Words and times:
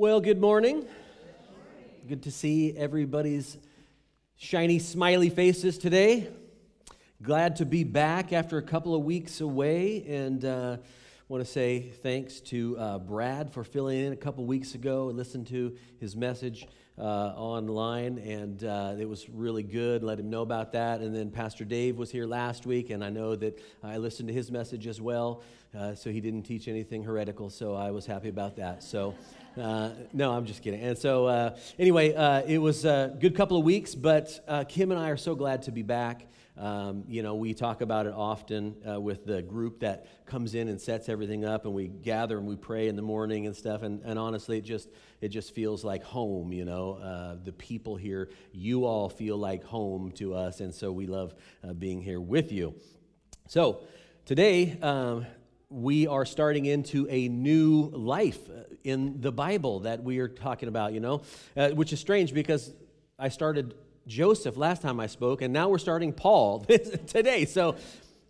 Well, 0.00 0.20
good 0.20 0.40
morning. 0.40 0.86
Good 2.06 2.22
to 2.22 2.30
see 2.30 2.72
everybody's 2.76 3.58
shiny, 4.36 4.78
smiley 4.78 5.28
faces 5.28 5.76
today. 5.76 6.28
Glad 7.20 7.56
to 7.56 7.66
be 7.66 7.82
back 7.82 8.32
after 8.32 8.58
a 8.58 8.62
couple 8.62 8.94
of 8.94 9.02
weeks 9.02 9.40
away, 9.40 10.04
and 10.06 10.44
uh, 10.44 10.76
want 11.28 11.44
to 11.44 11.50
say 11.50 11.80
thanks 11.80 12.38
to 12.42 12.78
uh, 12.78 12.98
Brad 13.00 13.52
for 13.52 13.64
filling 13.64 13.98
in 13.98 14.12
a 14.12 14.16
couple 14.16 14.46
weeks 14.46 14.76
ago. 14.76 15.08
and 15.08 15.18
listened 15.18 15.48
to 15.48 15.76
his 15.98 16.14
message 16.14 16.68
online, 17.04 18.18
and 18.18 18.64
uh, 18.64 18.94
it 18.98 19.08
was 19.08 19.28
really 19.28 19.62
good. 19.62 20.02
Let 20.02 20.18
him 20.18 20.30
know 20.30 20.42
about 20.42 20.72
that. 20.72 21.00
And 21.00 21.14
then 21.14 21.30
Pastor 21.30 21.64
Dave 21.64 21.96
was 21.96 22.10
here 22.10 22.26
last 22.26 22.66
week, 22.66 22.90
and 22.90 23.04
I 23.04 23.10
know 23.10 23.36
that 23.36 23.60
I 23.82 23.98
listened 23.98 24.28
to 24.28 24.34
his 24.34 24.50
message 24.50 24.86
as 24.86 25.00
well. 25.00 25.42
Uh, 25.76 25.94
so 25.94 26.10
he 26.10 26.20
didn't 26.20 26.44
teach 26.44 26.66
anything 26.66 27.02
heretical, 27.02 27.50
so 27.50 27.74
I 27.74 27.90
was 27.90 28.06
happy 28.06 28.28
about 28.28 28.56
that. 28.56 28.82
So. 28.82 29.14
Uh, 29.56 29.90
no, 30.12 30.30
I'm 30.30 30.46
just 30.46 30.62
kidding. 30.62 30.80
And 30.80 30.96
so, 30.96 31.26
uh, 31.26 31.56
anyway, 31.80 32.14
uh, 32.14 32.42
it 32.46 32.58
was 32.58 32.84
a 32.84 33.16
good 33.18 33.34
couple 33.34 33.56
of 33.56 33.64
weeks, 33.64 33.92
but 33.92 34.38
uh, 34.46 34.62
Kim 34.62 34.92
and 34.92 35.00
I 35.00 35.08
are 35.08 35.16
so 35.16 35.34
glad 35.34 35.62
to 35.62 35.72
be 35.72 35.82
back. 35.82 36.26
Um, 36.58 37.04
you 37.06 37.22
know, 37.22 37.36
we 37.36 37.54
talk 37.54 37.80
about 37.80 38.06
it 38.06 38.12
often 38.14 38.74
uh, 38.88 39.00
with 39.00 39.24
the 39.24 39.42
group 39.42 39.80
that 39.80 40.26
comes 40.26 40.54
in 40.54 40.68
and 40.68 40.80
sets 40.80 41.08
everything 41.08 41.44
up, 41.44 41.64
and 41.64 41.74
we 41.74 41.88
gather 41.88 42.36
and 42.36 42.46
we 42.46 42.56
pray 42.56 42.88
in 42.88 42.96
the 42.96 43.02
morning 43.02 43.46
and 43.46 43.54
stuff. 43.54 43.82
And, 43.82 44.02
and 44.04 44.18
honestly, 44.18 44.58
it 44.58 44.64
just 44.64 44.88
it 45.20 45.28
just 45.28 45.54
feels 45.54 45.84
like 45.84 46.02
home. 46.02 46.52
You 46.52 46.64
know, 46.64 46.94
uh, 46.94 47.36
the 47.44 47.52
people 47.52 47.96
here, 47.96 48.28
you 48.52 48.84
all 48.84 49.08
feel 49.08 49.36
like 49.36 49.64
home 49.64 50.10
to 50.12 50.34
us, 50.34 50.60
and 50.60 50.74
so 50.74 50.90
we 50.90 51.06
love 51.06 51.34
being 51.78 52.02
here 52.02 52.20
with 52.20 52.50
you. 52.52 52.74
So 53.46 53.84
today, 54.26 54.78
um, 54.82 55.26
we 55.70 56.06
are 56.06 56.24
starting 56.24 56.66
into 56.66 57.06
a 57.10 57.28
new 57.28 57.90
life 57.92 58.48
uh, 58.48 58.64
in 58.84 59.20
the 59.20 59.32
Bible 59.32 59.80
that 59.80 60.02
we 60.02 60.18
are 60.18 60.28
talking 60.28 60.68
about, 60.68 60.92
you 60.92 61.00
know, 61.00 61.22
uh, 61.56 61.70
which 61.70 61.92
is 61.92 62.00
strange 62.00 62.32
because 62.32 62.72
I 63.18 63.28
started 63.28 63.74
Joseph 64.08 64.56
last 64.56 64.80
time 64.80 64.98
I 64.98 65.06
spoke, 65.06 65.42
and 65.42 65.52
now 65.52 65.68
we're 65.68 65.78
starting 65.78 66.12
Paul 66.12 66.60
today. 67.06 67.44
So 67.44 67.76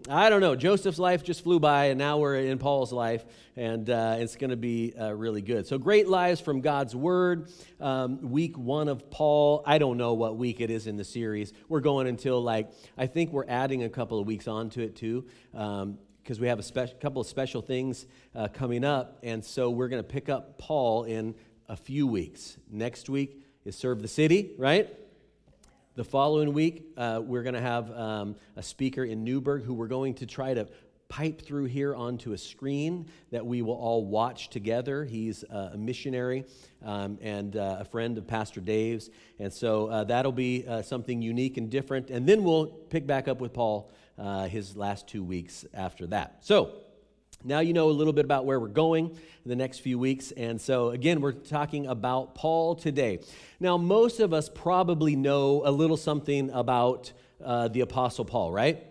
I 0.09 0.29
don't 0.29 0.41
know. 0.41 0.57
Joseph's 0.57 0.99
life 0.99 1.23
just 1.23 1.43
flew 1.43 1.61
by, 1.61 1.87
and 1.87 1.99
now 1.99 2.19
we're 2.19 2.37
in 2.37 2.59
Paul's 2.59 2.93
life, 2.93 3.25
and 3.57 3.89
uh, 3.89 4.17
it's 4.19 4.37
going 4.37 4.51
to 4.51 4.57
be 4.57 4.93
uh, 4.99 5.13
really 5.13 5.41
good. 5.41 5.67
So, 5.67 5.79
great 5.79 6.09
lives 6.09 6.41
from 6.41 6.61
God's 6.61 6.95
Word. 6.95 7.51
Um, 7.81 8.31
week 8.31 8.57
one 8.57 8.89
of 8.89 9.11
Paul. 9.11 9.63
I 9.67 9.79
don't 9.79 9.97
know 9.97 10.15
what 10.15 10.37
week 10.37 10.61
it 10.61 10.71
is 10.71 10.87
in 10.87 10.97
the 10.97 11.05
series. 11.05 11.53
We're 11.69 11.81
going 11.81 12.07
until 12.07 12.41
like, 12.43 12.71
I 12.97 13.07
think 13.07 13.33
we're 13.33 13.49
adding 13.49 13.83
a 13.83 13.89
couple 13.89 14.21
of 14.21 14.27
weeks 14.27 14.47
onto 14.47 14.81
it 14.83 14.97
too. 14.97 15.27
Um, 15.55 15.99
because 16.23 16.39
we 16.39 16.49
have 16.49 16.59
a 16.59 16.63
spe- 16.63 17.01
couple 17.01 17.23
of 17.23 17.27
special 17.27 17.63
things 17.63 18.05
uh, 18.35 18.49
coming 18.49 18.85
up. 18.85 19.19
And 19.23 19.43
so 19.43 19.71
we're 19.71 19.89
going 19.89 20.03
to 20.03 20.09
pick 20.09 20.29
up 20.29 20.59
Paul 20.59 21.05
in 21.05 21.35
a 21.71 21.77
few 21.77 22.07
weeks. 22.07 22.59
Next 22.71 23.09
week 23.09 23.43
is 23.65 23.77
Serve 23.77 24.03
the 24.03 24.09
City, 24.09 24.53
right? 24.59 24.95
The 25.99 26.05
following 26.05 26.53
week, 26.53 26.93
uh, 26.97 27.21
we're 27.25 27.43
going 27.43 27.57
to 27.57 27.61
have 27.61 27.91
um, 27.91 28.37
a 28.55 28.63
speaker 28.63 29.03
in 29.03 29.25
Newberg 29.25 29.65
who 29.65 29.75
we're 29.75 29.89
going 29.89 30.15
to 30.15 30.27
try 30.27 30.55
to 30.55 30.69
pipe 31.09 31.43
through 31.43 31.65
here 31.65 31.93
onto 31.93 32.35
a 32.35 32.39
screen 32.39 33.07
that 33.33 33.45
we 33.45 33.63
will 33.63 33.75
all 33.75 34.05
watch 34.05 34.49
together. 34.49 35.05
He's 35.05 35.43
uh, 35.43 35.71
a 35.73 35.77
missionary 35.77 36.45
um, 36.85 37.19
and 37.21 37.57
uh, 37.57 37.79
a 37.81 37.85
friend 37.85 38.17
of 38.17 38.29
Pastor 38.29 38.61
Dave's. 38.61 39.11
And 39.41 39.53
so 39.53 39.89
uh, 39.89 40.05
that'll 40.05 40.31
be 40.31 40.65
uh, 40.69 40.83
something 40.83 41.21
unique 41.21 41.57
and 41.57 41.69
different. 41.69 42.11
And 42.11 42.29
then 42.29 42.45
we'll 42.45 42.67
pick 42.67 43.05
back 43.05 43.27
up 43.27 43.41
with 43.41 43.53
Paul 43.53 43.91
uh, 44.17 44.47
his 44.47 44.77
last 44.77 45.09
two 45.09 45.25
weeks 45.25 45.65
after 45.75 46.07
that. 46.07 46.37
So, 46.43 46.77
now 47.45 47.61
you 47.61 47.73
know 47.73 47.89
a 47.89 47.93
little 47.93 48.13
bit 48.13 48.25
about 48.25 48.45
where 48.47 48.59
we're 48.59 48.69
going 48.69 49.07
in 49.07 49.49
the 49.49 49.57
next 49.57 49.79
few 49.79 49.99
weeks. 49.99 50.33
And 50.33 50.61
so, 50.61 50.91
again, 50.91 51.21
we're 51.21 51.33
talking 51.33 51.87
about 51.87 52.35
Paul 52.35 52.75
today. 52.75 53.21
Now, 53.61 53.77
most 53.77 54.21
of 54.21 54.33
us 54.35 54.49
probably 54.49 55.15
know 55.15 55.63
a 55.65 55.71
little 55.71 55.97
something 55.97 56.51
about 56.51 57.13
uh, 57.43 57.69
the 57.69 57.81
Apostle 57.81 58.25
Paul, 58.25 58.53
right? 58.53 58.85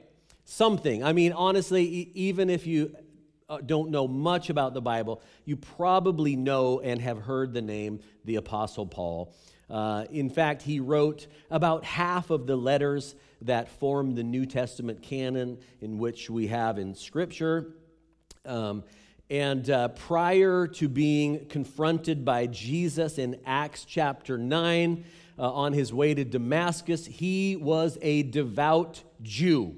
Something. 0.45 1.03
I 1.03 1.11
mean, 1.11 1.33
honestly, 1.33 1.83
e- 1.83 2.11
even 2.15 2.49
if 2.49 2.65
you 2.65 2.95
uh, 3.49 3.59
don't 3.65 3.91
know 3.91 4.07
much 4.07 4.49
about 4.49 4.73
the 4.73 4.81
Bible, 4.81 5.21
you 5.43 5.57
probably 5.57 6.35
know 6.35 6.79
and 6.79 7.01
have 7.01 7.19
heard 7.19 7.53
the 7.53 7.61
name 7.61 7.99
the 8.23 8.37
Apostle 8.37 8.85
Paul. 8.85 9.35
Uh, 9.69 10.05
in 10.09 10.29
fact, 10.29 10.61
he 10.61 10.79
wrote 10.79 11.27
about 11.51 11.83
half 11.83 12.29
of 12.29 12.47
the 12.47 12.55
letters 12.55 13.15
that 13.41 13.69
form 13.69 14.15
the 14.15 14.23
New 14.23 14.45
Testament 14.45 15.01
canon 15.01 15.57
in 15.81 15.97
which 15.97 16.29
we 16.29 16.47
have 16.47 16.77
in 16.77 16.95
Scripture. 16.95 17.73
Um, 18.47 18.83
and 19.29 19.69
uh, 19.69 19.89
prior 19.89 20.67
to 20.67 20.87
being 20.87 21.47
confronted 21.47 22.23
by 22.23 22.47
Jesus 22.47 23.17
in 23.17 23.39
Acts 23.45 23.83
chapter 23.83 24.37
9 24.37 25.03
uh, 25.37 25.51
on 25.51 25.73
his 25.73 25.93
way 25.93 26.13
to 26.13 26.23
Damascus, 26.23 27.05
he 27.05 27.57
was 27.57 27.97
a 28.01 28.23
devout 28.23 29.03
Jew, 29.21 29.75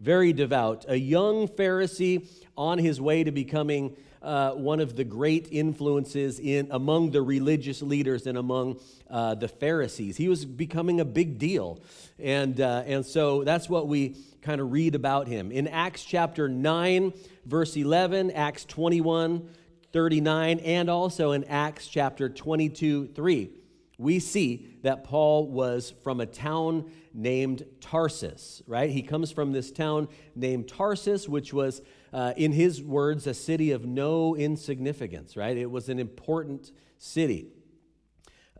very 0.00 0.32
devout, 0.32 0.84
a 0.88 0.96
young 0.96 1.46
Pharisee 1.46 2.26
on 2.56 2.78
his 2.78 3.00
way 3.00 3.22
to 3.22 3.30
becoming 3.30 3.96
uh, 4.20 4.50
one 4.50 4.80
of 4.80 4.96
the 4.96 5.04
great 5.04 5.48
influences 5.52 6.40
in 6.40 6.68
among 6.70 7.12
the 7.12 7.22
religious 7.22 7.82
leaders 7.82 8.26
and 8.26 8.36
among 8.36 8.80
uh, 9.08 9.34
the 9.36 9.48
Pharisees. 9.48 10.16
He 10.16 10.28
was 10.28 10.44
becoming 10.44 11.00
a 11.00 11.04
big 11.04 11.38
deal, 11.38 11.80
and 12.18 12.60
uh, 12.60 12.82
and 12.86 13.06
so 13.06 13.44
that's 13.44 13.68
what 13.68 13.86
we 13.86 14.16
kind 14.42 14.60
of 14.60 14.72
read 14.72 14.94
about 14.94 15.28
him. 15.28 15.52
In 15.52 15.68
Acts 15.68 16.04
chapter 16.04 16.48
nine, 16.48 17.12
verse 17.48 17.76
eleven, 17.76 18.30
Acts 18.30 18.64
twenty 18.64 19.00
one. 19.00 19.50
39 19.90 20.58
and 20.58 20.90
also 20.90 21.32
in 21.32 21.44
Acts 21.44 21.88
chapter 21.88 22.28
22 22.28 23.06
3 23.06 23.50
we 23.98 24.20
see 24.20 24.78
that 24.82 25.02
Paul 25.02 25.48
was 25.48 25.92
from 26.04 26.20
a 26.20 26.26
town 26.26 26.90
named 27.12 27.64
Tarsus, 27.80 28.62
right? 28.66 28.90
He 28.90 29.02
comes 29.02 29.32
from 29.32 29.50
this 29.52 29.72
town 29.72 30.08
named 30.36 30.68
Tarsus, 30.68 31.28
which 31.28 31.52
was 31.52 31.82
uh, 32.12 32.32
in 32.36 32.52
his 32.52 32.80
words, 32.80 33.26
a 33.26 33.34
city 33.34 33.72
of 33.72 33.84
no 33.84 34.36
insignificance, 34.36 35.36
right? 35.36 35.56
It 35.56 35.70
was 35.70 35.88
an 35.88 35.98
important 35.98 36.70
city. 36.98 37.48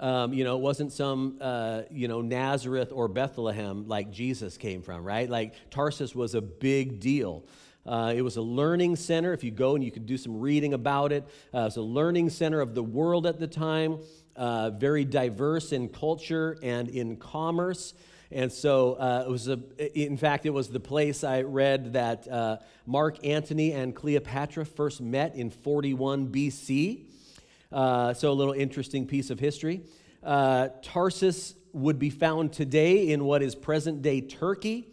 Um, 0.00 0.32
you 0.32 0.44
know, 0.44 0.56
it 0.56 0.60
wasn't 0.60 0.92
some, 0.92 1.38
uh, 1.40 1.82
you 1.90 2.08
know, 2.08 2.20
Nazareth 2.20 2.90
or 2.92 3.08
Bethlehem 3.08 3.86
like 3.86 4.10
Jesus 4.10 4.56
came 4.56 4.82
from, 4.82 5.04
right? 5.04 5.30
Like 5.30 5.54
Tarsus 5.70 6.14
was 6.14 6.34
a 6.34 6.40
big 6.40 7.00
deal. 7.00 7.46
Uh, 7.88 8.12
it 8.14 8.20
was 8.20 8.36
a 8.36 8.42
learning 8.42 8.96
center. 8.96 9.32
If 9.32 9.42
you 9.42 9.50
go 9.50 9.74
and 9.74 9.82
you 9.82 9.90
could 9.90 10.04
do 10.04 10.18
some 10.18 10.40
reading 10.40 10.74
about 10.74 11.10
it, 11.10 11.24
uh, 11.54 11.60
it 11.60 11.64
was 11.64 11.76
a 11.78 11.82
learning 11.82 12.28
center 12.28 12.60
of 12.60 12.74
the 12.74 12.82
world 12.82 13.26
at 13.26 13.38
the 13.38 13.46
time, 13.46 14.00
uh, 14.36 14.70
very 14.70 15.06
diverse 15.06 15.72
in 15.72 15.88
culture 15.88 16.58
and 16.62 16.90
in 16.90 17.16
commerce. 17.16 17.94
And 18.30 18.52
so 18.52 18.94
uh, 18.94 19.24
it 19.26 19.30
was 19.30 19.48
a, 19.48 19.58
in 19.98 20.18
fact, 20.18 20.44
it 20.44 20.50
was 20.50 20.68
the 20.68 20.80
place 20.80 21.24
I 21.24 21.40
read 21.42 21.94
that 21.94 22.28
uh, 22.28 22.58
Mark 22.84 23.24
Antony 23.26 23.72
and 23.72 23.96
Cleopatra 23.96 24.66
first 24.66 25.00
met 25.00 25.34
in 25.34 25.48
41 25.48 26.28
BC. 26.28 27.06
Uh, 27.72 28.12
so 28.12 28.30
a 28.30 28.34
little 28.34 28.52
interesting 28.52 29.06
piece 29.06 29.30
of 29.30 29.40
history. 29.40 29.80
Uh, 30.22 30.68
Tarsus 30.82 31.54
would 31.72 31.98
be 31.98 32.10
found 32.10 32.52
today 32.52 33.08
in 33.08 33.24
what 33.24 33.42
is 33.42 33.54
present 33.54 34.02
day 34.02 34.20
Turkey. 34.20 34.88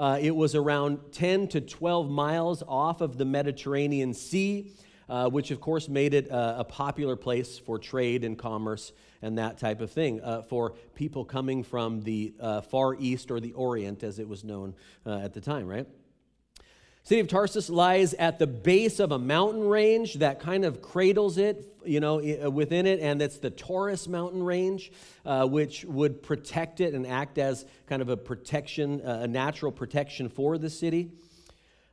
Uh, 0.00 0.18
it 0.18 0.34
was 0.34 0.54
around 0.54 0.98
10 1.12 1.48
to 1.48 1.60
12 1.60 2.10
miles 2.10 2.62
off 2.66 3.02
of 3.02 3.18
the 3.18 3.24
Mediterranean 3.26 4.14
Sea, 4.14 4.72
uh, 5.10 5.28
which 5.28 5.50
of 5.50 5.60
course 5.60 5.90
made 5.90 6.14
it 6.14 6.26
a 6.30 6.64
popular 6.64 7.16
place 7.16 7.58
for 7.58 7.78
trade 7.78 8.24
and 8.24 8.38
commerce 8.38 8.92
and 9.20 9.36
that 9.36 9.58
type 9.58 9.82
of 9.82 9.90
thing 9.90 10.22
uh, 10.22 10.40
for 10.40 10.72
people 10.94 11.22
coming 11.22 11.62
from 11.62 12.00
the 12.00 12.32
uh, 12.40 12.62
Far 12.62 12.94
East 12.98 13.30
or 13.30 13.40
the 13.40 13.52
Orient, 13.52 14.02
as 14.02 14.18
it 14.18 14.26
was 14.26 14.42
known 14.42 14.74
uh, 15.04 15.18
at 15.18 15.34
the 15.34 15.40
time, 15.42 15.66
right? 15.66 15.86
City 17.02 17.20
of 17.20 17.28
Tarsus 17.28 17.70
lies 17.70 18.14
at 18.14 18.38
the 18.38 18.46
base 18.46 19.00
of 19.00 19.10
a 19.10 19.18
mountain 19.18 19.62
range 19.62 20.14
that 20.14 20.38
kind 20.38 20.64
of 20.64 20.82
cradles 20.82 21.38
it, 21.38 21.66
you 21.84 21.98
know, 21.98 22.20
uh, 22.20 22.50
within 22.50 22.86
it, 22.86 23.00
and 23.00 23.22
it's 23.22 23.38
the 23.38 23.50
Taurus 23.50 24.06
mountain 24.06 24.42
range, 24.42 24.92
uh, 25.24 25.46
which 25.46 25.84
would 25.86 26.22
protect 26.22 26.80
it 26.80 26.94
and 26.94 27.06
act 27.06 27.38
as 27.38 27.64
kind 27.86 28.02
of 28.02 28.10
a 28.10 28.16
protection, 28.16 29.00
uh, 29.00 29.20
a 29.22 29.26
natural 29.26 29.72
protection 29.72 30.28
for 30.28 30.58
the 30.58 30.70
city. 30.70 31.10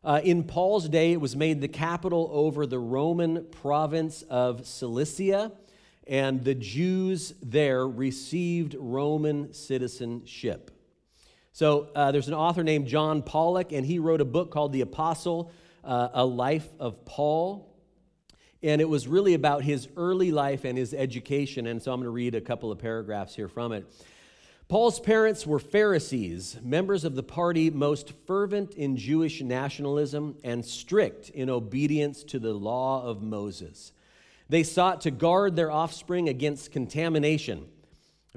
Uh, 0.04 0.22
in 0.24 0.44
Paul's 0.44 0.88
day, 0.88 1.14
it 1.14 1.22
was 1.22 1.36
made 1.36 1.62
the 1.62 1.68
capital 1.68 2.30
over 2.32 2.66
the 2.66 2.80
Roman 2.80 3.46
province 3.46 4.22
of 4.24 4.68
Cilicia 4.68 5.52
and 6.08 6.44
the 6.44 6.56
Jews 6.56 7.34
there 7.42 7.88
received 7.88 8.76
Roman 8.80 9.54
citizenship. 9.54 10.72
So 11.58 11.88
uh, 11.96 12.12
there's 12.12 12.28
an 12.28 12.36
author 12.36 12.64
named 12.64 12.86
John 12.86 13.24
Pollock, 13.24 13.72
and 13.72 13.84
he 13.84 13.98
wrote 13.98 14.22
a 14.22 14.26
book 14.26 14.52
called 14.52 14.74
The 14.74 14.82
Apostle, 14.82 15.52
uh, 15.84 16.10
A 16.14 16.24
Life 16.24 16.70
of 16.80 17.04
Paul. 17.04 17.76
And 18.62 18.80
it 18.80 18.88
was 18.88 19.08
really 19.08 19.34
about 19.34 19.64
his 19.64 19.88
early 19.98 20.32
life 20.32 20.66
and 20.66 20.78
his 20.78 20.94
education. 20.94 21.66
And 21.66 21.82
so 21.82 21.92
I'm 21.92 22.00
going 22.00 22.06
to 22.06 22.12
read 22.12 22.36
a 22.36 22.42
couple 22.42 22.72
of 22.72 22.78
paragraphs 22.78 23.36
here 23.36 23.48
from 23.48 23.72
it. 23.72 23.92
Paul's 24.68 25.00
parents 25.00 25.48
were 25.48 25.58
Pharisees, 25.58 26.60
members 26.62 27.04
of 27.04 27.16
the 27.16 27.24
party 27.24 27.72
most 27.72 28.14
fervent 28.28 28.76
in 28.76 28.96
Jewish 28.96 29.42
nationalism 29.42 30.36
and 30.44 30.64
strict 30.64 31.32
in 31.32 31.50
obedience 31.50 32.24
to 32.26 32.38
the 32.38 32.54
law 32.54 33.04
of 33.04 33.24
Moses. 33.24 33.94
They 34.48 34.62
sought 34.62 35.02
to 35.02 35.10
guard 35.10 35.56
their 35.56 35.72
offspring 35.72 36.30
against 36.30 36.72
contamination. 36.72 37.66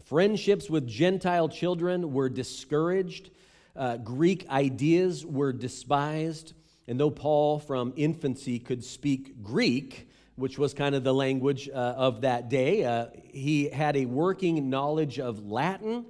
Friendships 0.05 0.69
with 0.69 0.87
Gentile 0.87 1.49
children 1.49 2.13
were 2.13 2.29
discouraged. 2.29 3.31
Uh, 3.77 3.97
Greek 3.97 4.49
ideas 4.49 5.25
were 5.25 5.53
despised. 5.53 6.55
And 6.89 6.99
though 6.99 7.11
Paul 7.11 7.59
from 7.59 7.93
infancy 7.97 8.59
could 8.59 8.85
speak 8.85 9.43
Greek, 9.43 10.09
which 10.35 10.59
was 10.59 10.75
kind 10.75 10.95
of 10.95 11.05
the 11.05 11.15
language 11.15 11.69
uh, 11.69 11.77
of 11.77 12.23
that 12.23 12.49
day, 12.49 12.85
uh, 12.85 13.07
he 13.33 13.69
had 13.69 13.97
a 13.97 14.07
working 14.07 14.71
knowledge 14.71 15.21
of 15.21 15.47
Latin, 15.47 16.07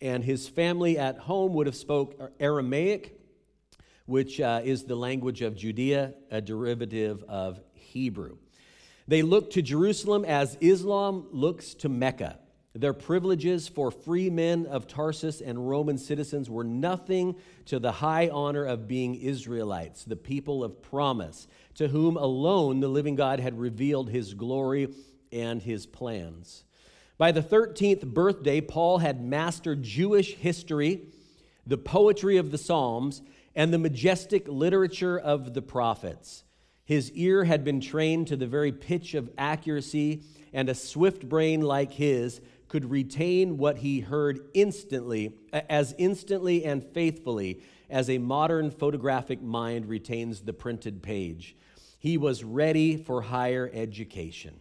and 0.00 0.24
his 0.24 0.48
family 0.48 0.98
at 0.98 1.18
home 1.18 1.52
would 1.54 1.66
have 1.66 1.76
spoke 1.76 2.18
Aramaic, 2.40 3.20
which 4.06 4.40
uh, 4.40 4.62
is 4.64 4.84
the 4.84 4.96
language 4.96 5.42
of 5.42 5.54
Judea, 5.54 6.14
a 6.30 6.40
derivative 6.40 7.22
of 7.28 7.60
Hebrew. 7.74 8.38
They 9.06 9.22
looked 9.22 9.52
to 9.52 9.62
Jerusalem 9.62 10.24
as 10.24 10.56
Islam 10.60 11.26
looks 11.30 11.74
to 11.74 11.88
Mecca. 11.88 12.38
Their 12.74 12.92
privileges 12.92 13.66
for 13.66 13.90
free 13.90 14.30
men 14.30 14.66
of 14.66 14.86
Tarsus 14.86 15.40
and 15.40 15.68
Roman 15.68 15.98
citizens 15.98 16.48
were 16.48 16.62
nothing 16.62 17.34
to 17.66 17.80
the 17.80 17.90
high 17.90 18.28
honor 18.28 18.64
of 18.64 18.86
being 18.86 19.16
Israelites, 19.16 20.04
the 20.04 20.14
people 20.14 20.62
of 20.62 20.80
promise, 20.80 21.48
to 21.74 21.88
whom 21.88 22.16
alone 22.16 22.78
the 22.78 22.88
living 22.88 23.16
God 23.16 23.40
had 23.40 23.58
revealed 23.58 24.10
his 24.10 24.34
glory 24.34 24.88
and 25.32 25.60
his 25.60 25.84
plans. 25.84 26.62
By 27.18 27.32
the 27.32 27.42
13th 27.42 28.06
birthday, 28.06 28.60
Paul 28.60 28.98
had 28.98 29.20
mastered 29.20 29.82
Jewish 29.82 30.34
history, 30.34 31.02
the 31.66 31.76
poetry 31.76 32.36
of 32.36 32.52
the 32.52 32.58
Psalms, 32.58 33.20
and 33.54 33.72
the 33.72 33.78
majestic 33.78 34.46
literature 34.46 35.18
of 35.18 35.54
the 35.54 35.62
prophets. 35.62 36.44
His 36.84 37.10
ear 37.12 37.44
had 37.44 37.64
been 37.64 37.80
trained 37.80 38.28
to 38.28 38.36
the 38.36 38.46
very 38.46 38.72
pitch 38.72 39.14
of 39.14 39.30
accuracy, 39.36 40.22
and 40.52 40.68
a 40.68 40.74
swift 40.74 41.28
brain 41.28 41.60
like 41.60 41.92
his 41.92 42.40
could 42.70 42.88
retain 42.88 43.58
what 43.58 43.78
he 43.78 43.98
heard 43.98 44.38
instantly, 44.54 45.34
as 45.52 45.92
instantly 45.98 46.64
and 46.64 46.84
faithfully 46.94 47.60
as 47.90 48.08
a 48.08 48.16
modern 48.16 48.70
photographic 48.70 49.42
mind 49.42 49.86
retains 49.86 50.42
the 50.42 50.52
printed 50.52 51.02
page. 51.02 51.56
He 51.98 52.16
was 52.16 52.44
ready 52.44 52.96
for 52.96 53.22
higher 53.22 53.68
education. 53.74 54.60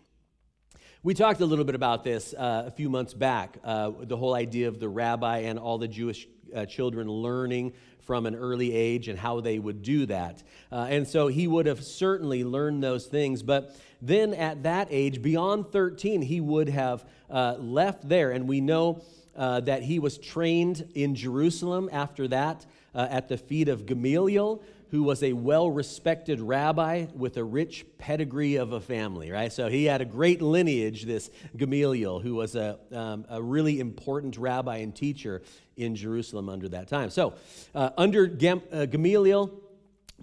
We 1.04 1.14
talked 1.14 1.40
a 1.40 1.46
little 1.46 1.66
bit 1.66 1.76
about 1.76 2.04
this 2.04 2.34
uh, 2.34 2.64
a 2.66 2.72
few 2.72 2.90
months 2.90 3.14
back 3.14 3.60
uh, 3.64 3.92
the 4.02 4.18
whole 4.18 4.34
idea 4.34 4.68
of 4.68 4.80
the 4.80 4.90
rabbi 4.90 5.42
and 5.42 5.60
all 5.60 5.78
the 5.78 5.88
Jewish 5.88 6.28
uh, 6.56 6.66
children 6.66 7.10
learning 7.10 7.74
from 8.10 8.26
an 8.26 8.36
early 8.36 8.74
age 8.74 9.08
and 9.08 9.20
how 9.20 9.40
they 9.40 9.60
would 9.60 9.84
do 9.84 10.06
that. 10.08 10.42
Uh, 10.72 10.88
and 10.90 11.08
so 11.08 11.28
he 11.28 11.48
would 11.48 11.68
have 11.68 11.84
certainly 11.84 12.44
learned 12.44 12.84
those 12.84 13.06
things. 13.06 13.44
But 13.44 13.76
then 14.02 14.34
at 14.34 14.64
that 14.64 14.88
age, 14.90 15.22
beyond 15.22 15.72
13, 15.72 16.24
he 16.24 16.42
would 16.42 16.70
have 16.70 17.06
uh, 17.30 17.56
left 17.60 18.10
there. 18.10 18.32
And 18.32 18.48
we 18.48 18.62
know 18.62 19.04
uh, 19.36 19.60
that 19.62 19.84
he 19.84 20.00
was 20.00 20.18
trained 20.18 20.90
in 20.96 21.16
Jerusalem 21.16 21.90
after 21.92 22.28
that 22.30 22.66
uh, 22.96 23.08
at 23.10 23.30
the 23.30 23.38
feet 23.38 23.70
of 23.70 23.86
Gamaliel 23.86 24.62
who 24.92 25.04
was 25.04 25.22
a 25.22 25.34
well 25.34 25.70
respected 25.70 26.40
rabbi 26.40 27.06
with 27.14 27.38
a 27.38 27.44
rich 27.44 27.86
pedigree 27.98 28.56
of 28.56 28.72
a 28.72 28.80
family, 28.80 29.32
right? 29.32 29.52
So 29.54 29.70
he 29.70 29.86
had 29.86 30.02
a 30.02 30.06
great 30.06 30.42
lineage, 30.42 31.06
this 31.06 31.30
Gamaliel, 31.56 32.20
who 32.20 32.36
was 32.36 32.56
a, 32.56 32.80
um, 32.92 33.26
a 33.30 33.42
really 33.42 33.80
important 33.80 34.38
rabbi 34.38 34.78
and 34.78 34.96
teacher 34.96 35.42
in 35.78 35.96
Jerusalem 35.96 36.50
under 36.50 36.70
that 36.70 36.88
time. 36.88 37.10
So, 37.10 37.36
uh, 37.76 37.92
under 37.98 38.26
Gam- 38.26 38.64
uh, 38.72 38.86
Gamaliel, 38.86 39.52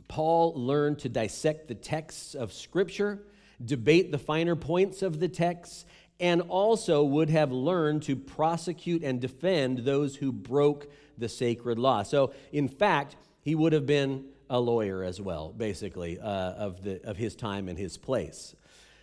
Paul 0.09 0.55
learned 0.55 1.01
to 1.01 1.09
dissect 1.09 1.69
the 1.69 1.75
texts 1.75 2.35
of 2.35 2.53
Scripture, 2.53 3.23
debate 3.65 4.13
the 4.13 4.19
finer 4.19 4.57
points 4.57 5.03
of 5.03 5.21
the 5.21 5.29
texts, 5.29 5.85
and 6.19 6.43
also 6.43 7.05
would 7.05 7.31
have 7.31 7.53
learned 7.53 8.03
to 8.05 8.17
prosecute 8.17 9.03
and 9.03 9.21
defend 9.21 9.79
those 9.79 10.17
who 10.17 10.33
broke 10.33 10.89
the 11.19 11.29
sacred 11.29 11.79
law. 11.79 12.03
So, 12.03 12.33
in 12.53 12.69
fact, 12.69 13.17
he 13.43 13.55
would 13.55 13.73
have 13.73 13.87
been 13.87 14.25
a 14.49 14.61
lawyer 14.61 15.03
as 15.03 15.21
well, 15.21 15.53
basically, 15.53 16.19
uh, 16.19 16.27
of, 16.27 16.83
the, 16.83 17.05
of 17.05 17.17
his 17.17 17.35
time 17.35 17.69
and 17.69 17.79
his 17.79 17.97
place. 17.97 18.55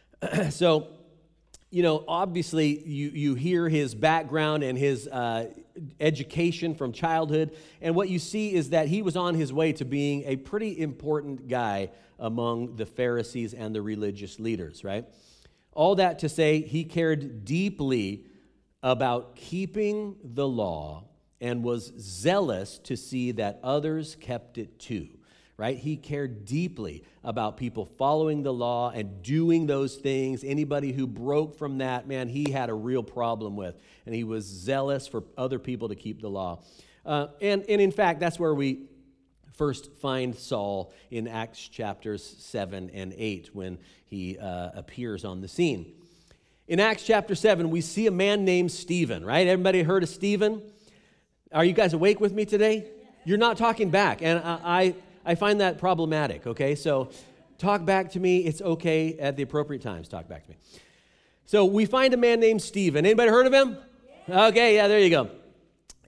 so, 0.50 0.88
you 1.70 1.84
know, 1.84 2.04
obviously, 2.08 2.88
you, 2.88 3.10
you 3.10 3.36
hear 3.36 3.68
his 3.68 3.96
background 3.96 4.64
and 4.64 4.78
his 4.78 5.08
uh, 5.08 5.50
education 6.00 6.76
from 6.76 6.94
childhood, 6.94 7.58
and 7.82 7.96
what 7.96 8.10
you 8.10 8.20
see 8.20 8.54
is 8.54 8.70
that 8.70 8.88
he 8.88 9.02
was 9.02 9.18
on 9.18 9.36
his 9.36 9.52
way 9.52 9.74
to 9.74 9.86
being 9.86 10.24
a 10.26 10.36
pretty 10.36 10.80
important 10.80 11.48
guy 11.48 11.90
among 12.20 12.76
the 12.76 12.86
Pharisees 12.86 13.54
and 13.54 13.76
the 13.76 13.82
religious 13.82 14.40
leaders, 14.40 14.84
right? 14.84 15.06
All 15.74 15.96
that 15.96 16.20
to 16.20 16.30
say, 16.30 16.62
he 16.62 16.84
cared 16.84 17.44
deeply 17.44 18.26
about 18.84 19.36
keeping 19.36 20.16
the 20.24 20.48
law 20.48 21.06
and 21.42 21.64
was 21.64 21.92
zealous 21.98 22.78
to 22.80 22.96
see 22.96 23.32
that 23.32 23.60
others 23.64 24.16
kept 24.22 24.58
it 24.58 24.78
too 24.80 25.10
right? 25.58 25.78
He 25.78 25.98
cared 25.98 26.46
deeply 26.46 27.04
about 27.24 27.58
people 27.58 27.86
following 27.86 28.44
the 28.44 28.54
law 28.54 28.90
and 28.90 29.22
doing 29.22 29.68
those 29.68 29.96
things. 29.96 30.44
Anybody 30.44 30.92
who 30.92 31.06
broke 31.06 31.58
from 31.58 31.78
that, 31.78 32.08
man, 32.08 32.28
he 32.28 32.52
had 32.52 32.70
a 32.70 32.74
real 32.74 33.04
problem 33.04 33.56
with. 33.56 33.76
And 34.06 34.16
he 34.16 34.24
was 34.24 34.46
zealous 34.46 35.08
for 35.08 35.24
other 35.38 35.60
people 35.60 35.90
to 35.90 35.96
keep 35.96 36.22
the 36.22 36.30
law. 36.30 36.64
Uh, 37.06 37.28
and, 37.42 37.64
and 37.70 37.82
in 37.82 37.92
fact, 37.92 38.20
that's 38.20 38.40
where 38.40 38.54
we 38.54 38.88
first 39.54 39.92
find 39.98 40.36
Saul 40.36 40.92
in 41.12 41.28
Acts 41.28 41.68
chapters 41.68 42.24
7 42.40 42.90
and 42.92 43.14
8 43.16 43.52
when 43.54 43.78
he 44.06 44.38
uh, 44.38 44.72
appears 44.74 45.24
on 45.24 45.42
the 45.42 45.48
scene. 45.48 45.94
In 46.68 46.80
Acts 46.80 47.04
chapter 47.04 47.36
7, 47.36 47.70
we 47.70 47.82
see 47.82 48.08
a 48.08 48.12
man 48.12 48.46
named 48.46 48.72
Stephen, 48.72 49.26
right? 49.26 49.46
Everybody 49.48 49.84
heard 49.84 50.02
of 50.02 50.10
Stephen? 50.10 50.62
Are 51.52 51.66
you 51.66 51.74
guys 51.74 51.94
awake 51.94 52.20
with 52.20 52.34
me 52.34 52.46
today? 52.46 52.90
You're 53.26 53.38
not 53.38 53.58
talking 53.58 53.90
back. 53.90 54.22
And 54.22 54.40
I, 54.40 54.96
I 55.26 55.36
find 55.36 55.62
that 55.62 55.78
problematic, 55.78 56.46
okay? 56.48 56.76
So 56.76 57.10
talk 57.58 57.86
back 57.86 58.12
to 58.12 58.20
me. 58.20 58.40
It's 58.40 58.62
okay 58.62 59.18
at 59.18 59.38
the 59.38 59.44
appropriate 59.44 59.82
times. 59.82 60.08
Talk 60.08 60.28
back 60.28 60.44
to 60.44 60.52
me. 60.52 60.58
So 61.46 61.66
we 61.66 61.86
find 61.86 62.14
a 62.14 62.18
man 62.18 62.40
named 62.40 62.62
Stephen. 62.62 63.06
Anybody 63.06 63.30
heard 63.30 63.48
of 63.48 63.54
him? 63.54 63.78
Okay, 64.30 64.76
yeah, 64.76 64.88
there 64.88 65.00
you 65.00 65.10
go. 65.10 65.30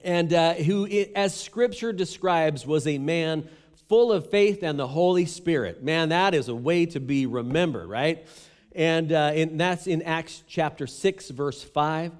And 0.04 0.32
uh, 0.32 0.54
who, 0.54 0.86
as 1.14 1.38
scripture 1.38 1.92
describes, 1.92 2.66
was 2.66 2.86
a 2.86 2.98
man 2.98 3.48
full 3.88 4.12
of 4.12 4.30
faith 4.30 4.62
and 4.62 4.78
the 4.78 4.86
Holy 4.86 5.26
Spirit. 5.26 5.82
Man, 5.82 6.10
that 6.10 6.34
is 6.34 6.48
a 6.48 6.54
way 6.54 6.86
to 6.86 7.00
be 7.00 7.26
remembered, 7.26 7.88
right? 7.88 8.26
And, 8.74 9.12
uh, 9.12 9.32
and 9.34 9.58
that's 9.58 9.86
in 9.86 10.02
Acts 10.02 10.42
chapter 10.46 10.86
6, 10.86 11.30
verse 11.30 11.62
5 11.62 12.12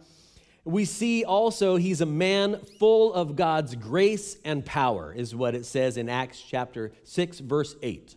we 0.66 0.84
see 0.84 1.24
also 1.24 1.76
he's 1.76 2.00
a 2.00 2.06
man 2.06 2.60
full 2.80 3.14
of 3.14 3.36
God's 3.36 3.76
grace 3.76 4.36
and 4.44 4.64
power, 4.64 5.12
is 5.12 5.34
what 5.34 5.54
it 5.54 5.64
says 5.64 5.96
in 5.96 6.08
Acts 6.08 6.42
chapter 6.42 6.92
6, 7.04 7.38
verse 7.38 7.76
8. 7.82 8.16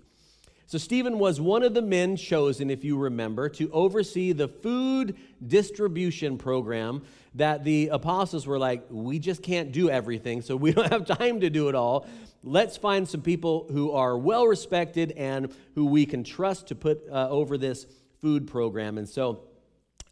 So, 0.66 0.78
Stephen 0.78 1.20
was 1.20 1.40
one 1.40 1.64
of 1.64 1.74
the 1.74 1.82
men 1.82 2.16
chosen, 2.16 2.70
if 2.70 2.84
you 2.84 2.98
remember, 2.98 3.50
to 3.50 3.72
oversee 3.72 4.34
the 4.34 4.48
food 4.48 5.16
distribution 5.46 6.38
program 6.38 7.04
that 7.36 7.64
the 7.64 7.90
apostles 7.90 8.48
were 8.48 8.60
like, 8.60 8.84
we 8.90 9.20
just 9.20 9.44
can't 9.44 9.72
do 9.72 9.90
everything, 9.90 10.42
so 10.42 10.56
we 10.56 10.72
don't 10.74 10.92
have 10.92 11.06
time 11.06 11.40
to 11.42 11.52
do 11.52 11.70
it 11.70 11.76
all. 11.76 12.08
Let's 12.44 12.78
find 12.78 13.08
some 13.08 13.22
people 13.22 13.68
who 13.72 13.92
are 13.92 14.18
well 14.18 14.48
respected 14.48 15.12
and 15.12 15.54
who 15.76 15.86
we 15.86 16.08
can 16.08 16.24
trust 16.24 16.68
to 16.68 16.76
put 16.76 17.04
uh, 17.12 17.30
over 17.30 17.60
this 17.60 17.86
food 18.22 18.48
program. 18.48 18.98
And 18.98 19.08
so, 19.08 19.44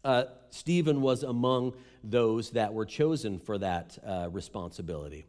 uh, 0.04 0.24
Stephen 0.50 1.00
was 1.00 1.22
among 1.22 1.74
those 2.10 2.50
that 2.50 2.72
were 2.72 2.86
chosen 2.86 3.38
for 3.38 3.58
that 3.58 3.98
uh, 4.06 4.28
responsibility. 4.30 5.26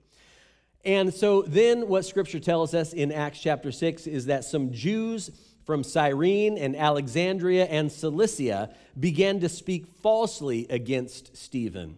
And 0.86 1.14
so 1.14 1.42
then 1.42 1.88
what 1.88 2.06
scripture 2.06 2.40
tells 2.40 2.74
us 2.74 2.94
in 2.94 3.12
Acts 3.12 3.40
chapter 3.40 3.72
6 3.72 4.08
is 4.08 4.28
that 4.28 4.46
some 4.46 4.72
Jews 4.72 5.30
from 5.66 5.84
Cyrene 5.84 6.58
and 6.58 6.76
Alexandria 6.76 7.66
and 7.66 7.92
Cilicia 7.92 8.74
began 9.00 9.40
to 9.42 9.50
speak 9.50 9.86
falsely 10.02 10.66
against 10.70 11.36
Stephen. 11.38 11.98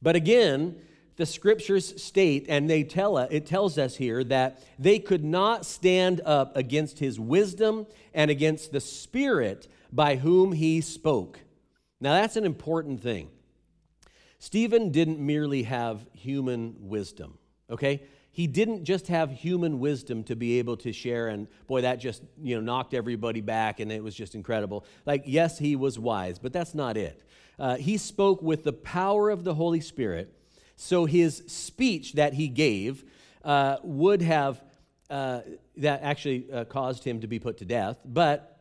But 0.00 0.14
again, 0.14 0.76
the 1.16 1.26
scriptures 1.26 2.00
state, 2.00 2.46
and 2.48 2.70
they 2.70 2.84
tell 2.84 3.18
it 3.18 3.44
tells 3.44 3.76
us 3.76 3.96
here 3.96 4.22
that 4.24 4.62
they 4.78 5.00
could 5.00 5.24
not 5.24 5.66
stand 5.66 6.20
up 6.24 6.56
against 6.56 7.00
his 7.00 7.18
wisdom 7.18 7.86
and 8.14 8.30
against 8.30 8.70
the 8.70 8.80
spirit 8.80 9.66
by 9.92 10.14
whom 10.14 10.52
he 10.52 10.80
spoke. 10.80 11.40
Now 12.00 12.12
that's 12.12 12.36
an 12.36 12.44
important 12.44 13.02
thing. 13.02 13.30
Stephen 14.38 14.90
didn't 14.90 15.18
merely 15.18 15.64
have 15.64 16.06
human 16.12 16.76
wisdom, 16.78 17.38
okay? 17.70 18.02
He 18.30 18.46
didn't 18.46 18.84
just 18.84 19.08
have 19.08 19.32
human 19.32 19.80
wisdom 19.80 20.22
to 20.24 20.36
be 20.36 20.60
able 20.60 20.76
to 20.78 20.92
share, 20.92 21.28
and 21.28 21.48
boy, 21.66 21.80
that 21.80 21.96
just, 21.96 22.22
you 22.40 22.54
know, 22.54 22.60
knocked 22.60 22.94
everybody 22.94 23.40
back, 23.40 23.80
and 23.80 23.90
it 23.90 24.02
was 24.02 24.14
just 24.14 24.36
incredible. 24.36 24.84
Like, 25.04 25.24
yes, 25.26 25.58
he 25.58 25.74
was 25.74 25.98
wise, 25.98 26.38
but 26.38 26.52
that's 26.52 26.74
not 26.74 26.96
it. 26.96 27.24
Uh, 27.58 27.76
he 27.76 27.96
spoke 27.96 28.40
with 28.40 28.62
the 28.62 28.72
power 28.72 29.30
of 29.30 29.42
the 29.42 29.54
Holy 29.54 29.80
Spirit, 29.80 30.32
so 30.76 31.04
his 31.04 31.42
speech 31.48 32.12
that 32.12 32.34
he 32.34 32.46
gave 32.46 33.04
uh, 33.44 33.78
would 33.82 34.22
have, 34.22 34.62
uh, 35.10 35.40
that 35.78 36.02
actually 36.02 36.46
uh, 36.52 36.64
caused 36.64 37.02
him 37.02 37.20
to 37.20 37.26
be 37.26 37.40
put 37.40 37.58
to 37.58 37.64
death, 37.64 37.98
but 38.04 38.57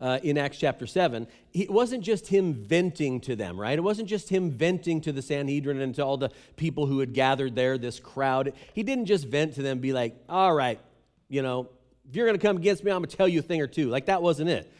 uh, 0.00 0.18
in 0.22 0.38
Acts 0.38 0.58
chapter 0.58 0.86
7, 0.86 1.26
it 1.52 1.70
wasn't 1.70 2.02
just 2.02 2.26
him 2.26 2.54
venting 2.54 3.20
to 3.20 3.36
them, 3.36 3.60
right? 3.60 3.76
It 3.76 3.82
wasn't 3.82 4.08
just 4.08 4.28
him 4.28 4.50
venting 4.50 5.00
to 5.02 5.12
the 5.12 5.22
Sanhedrin 5.22 5.80
and 5.80 5.94
to 5.96 6.04
all 6.04 6.16
the 6.16 6.30
people 6.56 6.86
who 6.86 7.00
had 7.00 7.12
gathered 7.12 7.54
there, 7.54 7.76
this 7.76 8.00
crowd. 8.00 8.52
He 8.72 8.82
didn't 8.82 9.06
just 9.06 9.26
vent 9.26 9.54
to 9.56 9.62
them, 9.62 9.78
be 9.78 9.92
like, 9.92 10.16
all 10.28 10.54
right, 10.54 10.80
you 11.28 11.42
know, 11.42 11.68
if 12.08 12.16
you're 12.16 12.26
going 12.26 12.38
to 12.38 12.44
come 12.44 12.56
against 12.56 12.82
me, 12.82 12.90
I'm 12.90 12.98
going 12.98 13.10
to 13.10 13.16
tell 13.16 13.28
you 13.28 13.40
a 13.40 13.42
thing 13.42 13.60
or 13.60 13.66
two. 13.66 13.88
Like, 13.88 14.06
that 14.06 14.22
wasn't 14.22 14.50
it. 14.50 14.72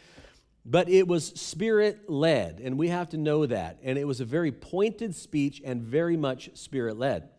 But 0.65 0.89
it 0.89 1.07
was 1.07 1.27
spirit 1.27 2.09
led, 2.09 2.59
and 2.59 2.77
we 2.77 2.89
have 2.89 3.09
to 3.09 3.17
know 3.17 3.45
that. 3.45 3.79
And 3.83 3.97
it 3.97 4.05
was 4.05 4.21
a 4.21 4.25
very 4.25 4.51
pointed 4.51 5.15
speech 5.15 5.61
and 5.63 5.81
very 5.81 6.17
much 6.17 6.51
spirit 6.55 6.97
led. 6.97 7.29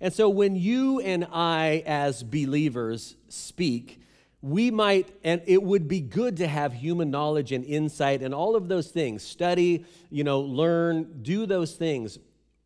And 0.00 0.12
so 0.12 0.28
when 0.28 0.56
you 0.56 1.00
and 1.00 1.26
I, 1.32 1.82
as 1.84 2.22
believers, 2.22 3.16
speak, 3.28 4.00
we 4.40 4.70
might, 4.70 5.08
and 5.24 5.42
it 5.46 5.62
would 5.62 5.88
be 5.88 6.00
good 6.00 6.36
to 6.36 6.46
have 6.46 6.72
human 6.72 7.10
knowledge 7.10 7.50
and 7.50 7.64
insight 7.64 8.22
and 8.22 8.32
all 8.32 8.54
of 8.54 8.68
those 8.68 8.88
things. 8.88 9.22
Study, 9.22 9.84
you 10.10 10.22
know, 10.22 10.40
learn, 10.40 11.22
do 11.22 11.44
those 11.44 11.74
things. 11.74 12.18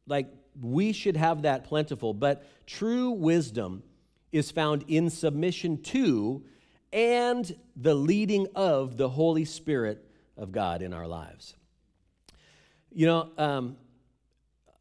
Like 0.06 0.28
we 0.60 0.92
should 0.92 1.16
have 1.16 1.42
that 1.42 1.64
plentiful. 1.64 2.12
But 2.12 2.44
true 2.66 3.10
wisdom 3.10 3.82
is 4.32 4.50
found 4.50 4.84
in 4.88 5.08
submission 5.08 5.82
to 5.82 6.44
and 6.92 7.56
the 7.74 7.94
leading 7.94 8.48
of 8.54 8.98
the 8.98 9.08
Holy 9.08 9.46
Spirit 9.46 10.04
of 10.36 10.52
God 10.52 10.82
in 10.82 10.92
our 10.92 11.06
lives. 11.06 11.54
You 12.90 13.06
know, 13.06 13.30
um, 13.38 13.76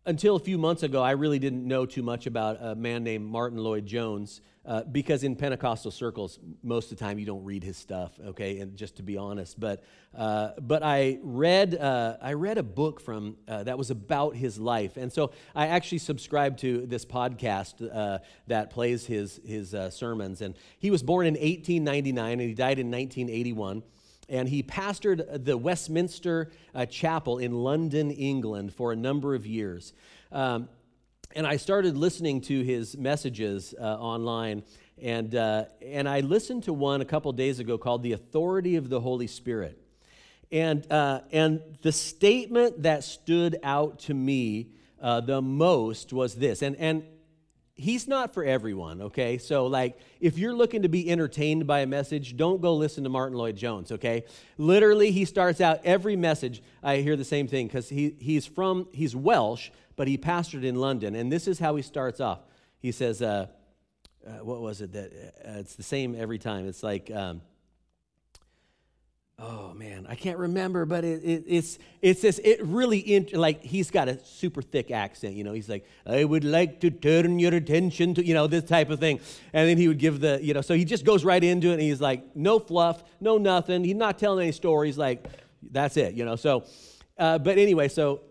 until 0.05 0.35
a 0.35 0.39
few 0.39 0.57
months 0.57 0.83
ago, 0.83 1.01
I 1.01 1.11
really 1.11 1.39
didn't 1.39 1.67
know 1.67 1.85
too 1.85 2.01
much 2.01 2.25
about 2.25 2.57
a 2.59 2.75
man 2.75 3.03
named 3.03 3.25
Martyn 3.25 3.59
Lloyd-Jones 3.59 4.41
uh, 4.63 4.83
because 4.83 5.23
in 5.23 5.35
Pentecostal 5.35 5.89
circles, 5.89 6.39
most 6.63 6.91
of 6.91 6.97
the 6.97 7.03
time 7.03 7.17
you 7.17 7.25
don't 7.25 7.43
read 7.43 7.63
his 7.63 7.77
stuff, 7.77 8.11
okay, 8.27 8.59
and 8.59 8.75
just 8.75 8.97
to 8.97 9.03
be 9.03 9.17
honest. 9.17 9.59
But, 9.59 9.83
uh, 10.15 10.51
but 10.59 10.83
I, 10.83 11.19
read, 11.23 11.75
uh, 11.75 12.17
I 12.21 12.33
read 12.33 12.57
a 12.57 12.63
book 12.63 12.99
from, 13.01 13.37
uh, 13.47 13.63
that 13.63 13.77
was 13.77 13.89
about 13.89 14.35
his 14.35 14.59
life. 14.59 14.97
And 14.97 15.11
so 15.11 15.31
I 15.55 15.67
actually 15.67 15.97
subscribed 15.99 16.59
to 16.59 16.85
this 16.85 17.05
podcast 17.05 17.87
uh, 17.91 18.19
that 18.47 18.69
plays 18.69 19.05
his, 19.05 19.39
his 19.45 19.73
uh, 19.73 19.89
sermons. 19.89 20.41
And 20.41 20.55
he 20.77 20.91
was 20.91 21.01
born 21.01 21.25
in 21.25 21.33
1899 21.33 22.31
and 22.31 22.41
he 22.41 22.53
died 22.53 22.77
in 22.77 22.91
1981 22.91 23.81
and 24.31 24.47
he 24.47 24.63
pastored 24.63 25.43
the 25.43 25.57
Westminster 25.57 26.51
uh, 26.73 26.85
Chapel 26.85 27.37
in 27.37 27.51
London, 27.51 28.09
England, 28.09 28.73
for 28.73 28.93
a 28.93 28.95
number 28.95 29.35
of 29.35 29.45
years. 29.45 29.93
Um, 30.31 30.69
and 31.35 31.45
I 31.45 31.57
started 31.57 31.97
listening 31.97 32.39
to 32.41 32.63
his 32.63 32.97
messages 32.97 33.75
uh, 33.77 33.83
online, 33.83 34.63
and, 35.01 35.35
uh, 35.35 35.65
and 35.85 36.07
I 36.07 36.21
listened 36.21 36.63
to 36.63 36.73
one 36.73 37.01
a 37.01 37.05
couple 37.05 37.31
days 37.33 37.59
ago 37.59 37.77
called 37.77 38.03
The 38.03 38.13
Authority 38.13 38.77
of 38.77 38.87
the 38.87 39.01
Holy 39.01 39.27
Spirit. 39.27 39.77
And, 40.49 40.89
uh, 40.89 41.21
and 41.31 41.61
the 41.81 41.91
statement 41.91 42.83
that 42.83 43.03
stood 43.03 43.59
out 43.63 43.99
to 43.99 44.13
me 44.13 44.69
uh, 45.01 45.19
the 45.19 45.41
most 45.41 46.13
was 46.13 46.35
this, 46.35 46.61
and, 46.61 46.77
and 46.77 47.03
he's 47.81 48.07
not 48.07 48.33
for 48.33 48.43
everyone, 48.43 49.01
okay? 49.01 49.37
So, 49.37 49.65
like, 49.67 49.97
if 50.19 50.37
you're 50.37 50.53
looking 50.53 50.83
to 50.83 50.89
be 50.89 51.09
entertained 51.09 51.67
by 51.67 51.79
a 51.79 51.87
message, 51.87 52.37
don't 52.37 52.61
go 52.61 52.75
listen 52.75 53.03
to 53.03 53.09
Martyn 53.09 53.37
Lloyd-Jones, 53.37 53.91
okay? 53.91 54.23
Literally, 54.57 55.11
he 55.11 55.25
starts 55.25 55.59
out 55.59 55.81
every 55.83 56.15
message. 56.15 56.61
I 56.81 56.97
hear 56.97 57.15
the 57.15 57.25
same 57.25 57.47
thing 57.47 57.67
because 57.67 57.89
he, 57.89 58.15
he's 58.19 58.45
from, 58.45 58.87
he's 58.91 59.15
Welsh, 59.15 59.69
but 59.95 60.07
he 60.07 60.17
pastored 60.17 60.63
in 60.63 60.75
London. 60.75 61.15
And 61.15 61.31
this 61.31 61.47
is 61.47 61.59
how 61.59 61.75
he 61.75 61.81
starts 61.81 62.19
off. 62.19 62.39
He 62.79 62.91
says, 62.91 63.21
uh, 63.21 63.47
uh, 64.25 64.31
what 64.43 64.61
was 64.61 64.81
it 64.81 64.93
that, 64.93 65.11
uh, 65.45 65.59
it's 65.59 65.75
the 65.75 65.83
same 65.83 66.15
every 66.15 66.39
time. 66.39 66.67
It's 66.67 66.83
like, 66.83 67.11
um, 67.11 67.41
oh 69.41 69.73
man, 69.73 70.05
I 70.07 70.15
can't 70.15 70.37
remember, 70.37 70.85
but 70.85 71.03
it, 71.03 71.23
it, 71.23 71.43
it's 71.47 71.79
it's 72.01 72.21
this 72.21 72.39
it 72.43 72.63
really 72.63 73.27
like 73.33 73.63
he's 73.63 73.89
got 73.89 74.07
a 74.07 74.23
super 74.23 74.61
thick 74.61 74.91
accent. 74.91 75.35
You 75.35 75.43
know, 75.43 75.53
he's 75.53 75.67
like, 75.67 75.85
I 76.05 76.23
would 76.23 76.43
like 76.43 76.79
to 76.81 76.91
turn 76.91 77.39
your 77.39 77.53
attention 77.53 78.13
to 78.15 78.25
you 78.25 78.33
know 78.33 78.47
this 78.47 78.63
type 78.63 78.89
of 78.89 78.99
thing, 78.99 79.19
and 79.53 79.67
then 79.67 79.77
he 79.77 79.87
would 79.87 79.97
give 79.97 80.19
the 80.19 80.39
you 80.41 80.53
know, 80.53 80.61
so 80.61 80.75
he 80.75 80.85
just 80.85 81.05
goes 81.05 81.25
right 81.25 81.43
into 81.43 81.69
it, 81.69 81.73
and 81.73 81.81
he's 81.81 82.01
like, 82.01 82.35
no 82.35 82.59
fluff, 82.59 83.03
no 83.19 83.37
nothing. 83.37 83.83
He's 83.83 83.95
not 83.95 84.19
telling 84.19 84.43
any 84.43 84.51
stories. 84.51 84.97
Like 84.97 85.25
that's 85.71 85.97
it, 85.97 86.13
you 86.13 86.23
know. 86.23 86.35
So, 86.35 86.65
uh, 87.17 87.39
but 87.39 87.57
anyway, 87.57 87.87
so 87.87 88.21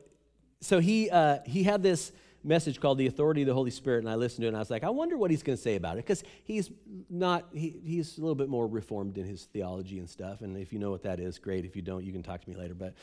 so 0.60 0.78
he 0.78 1.10
uh, 1.10 1.38
he 1.44 1.64
had 1.64 1.82
this 1.82 2.12
message 2.42 2.80
called 2.80 2.99
The 2.99 3.06
Authority 3.06 3.42
of 3.42 3.49
the 3.49 3.54
Holy 3.54 3.70
Spirit, 3.70 3.99
and 3.99 4.09
I 4.09 4.14
listened 4.14 4.42
to 4.42 4.47
it, 4.47 4.49
and 4.49 4.56
I 4.56 4.61
was 4.61 4.70
like, 4.70 4.85
I 4.85 4.90
wonder 4.90 5.16
what 5.16 5.30
he's 5.30 5.42
going 5.42 5.56
to 5.56 5.62
say 5.62 5.76
about 5.76 5.94
it, 5.94 6.06
because 6.06 6.25
he's 6.44 6.70
not, 7.09 7.49
he, 7.52 7.80
he's 7.85 8.16
a 8.18 8.20
little 8.20 8.35
bit 8.35 8.49
more 8.49 8.66
reformed 8.66 9.18
in 9.18 9.26
his 9.26 9.44
theology 9.44 9.99
and 9.99 10.09
stuff, 10.09 10.40
and 10.40 10.56
if 10.56 10.73
you 10.73 10.78
know 10.78 10.90
what 10.90 11.02
that 11.02 11.20
is, 11.20 11.38
great. 11.38 11.64
If 11.64 11.76
you 11.76 11.82
don't, 11.82 12.04
you 12.04 12.12
can 12.12 12.23
talk 12.23 12.42
to 12.42 12.49
me 12.49 12.56
later. 12.56 12.75
But, 12.75 12.94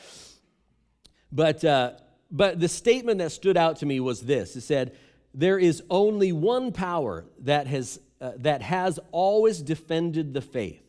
but, 1.30 1.64
uh, 1.64 1.92
but 2.30 2.60
the 2.60 2.68
statement 2.68 3.18
that 3.18 3.32
stood 3.32 3.56
out 3.56 3.76
to 3.76 3.86
me 3.86 4.00
was 4.00 4.22
this 4.22 4.56
it 4.56 4.62
said, 4.62 4.96
There 5.34 5.58
is 5.58 5.82
only 5.88 6.32
one 6.32 6.72
power 6.72 7.24
that 7.40 7.66
has, 7.66 8.00
uh, 8.20 8.32
that 8.38 8.62
has 8.62 8.98
always 9.12 9.62
defended 9.62 10.34
the 10.34 10.42
faith, 10.42 10.82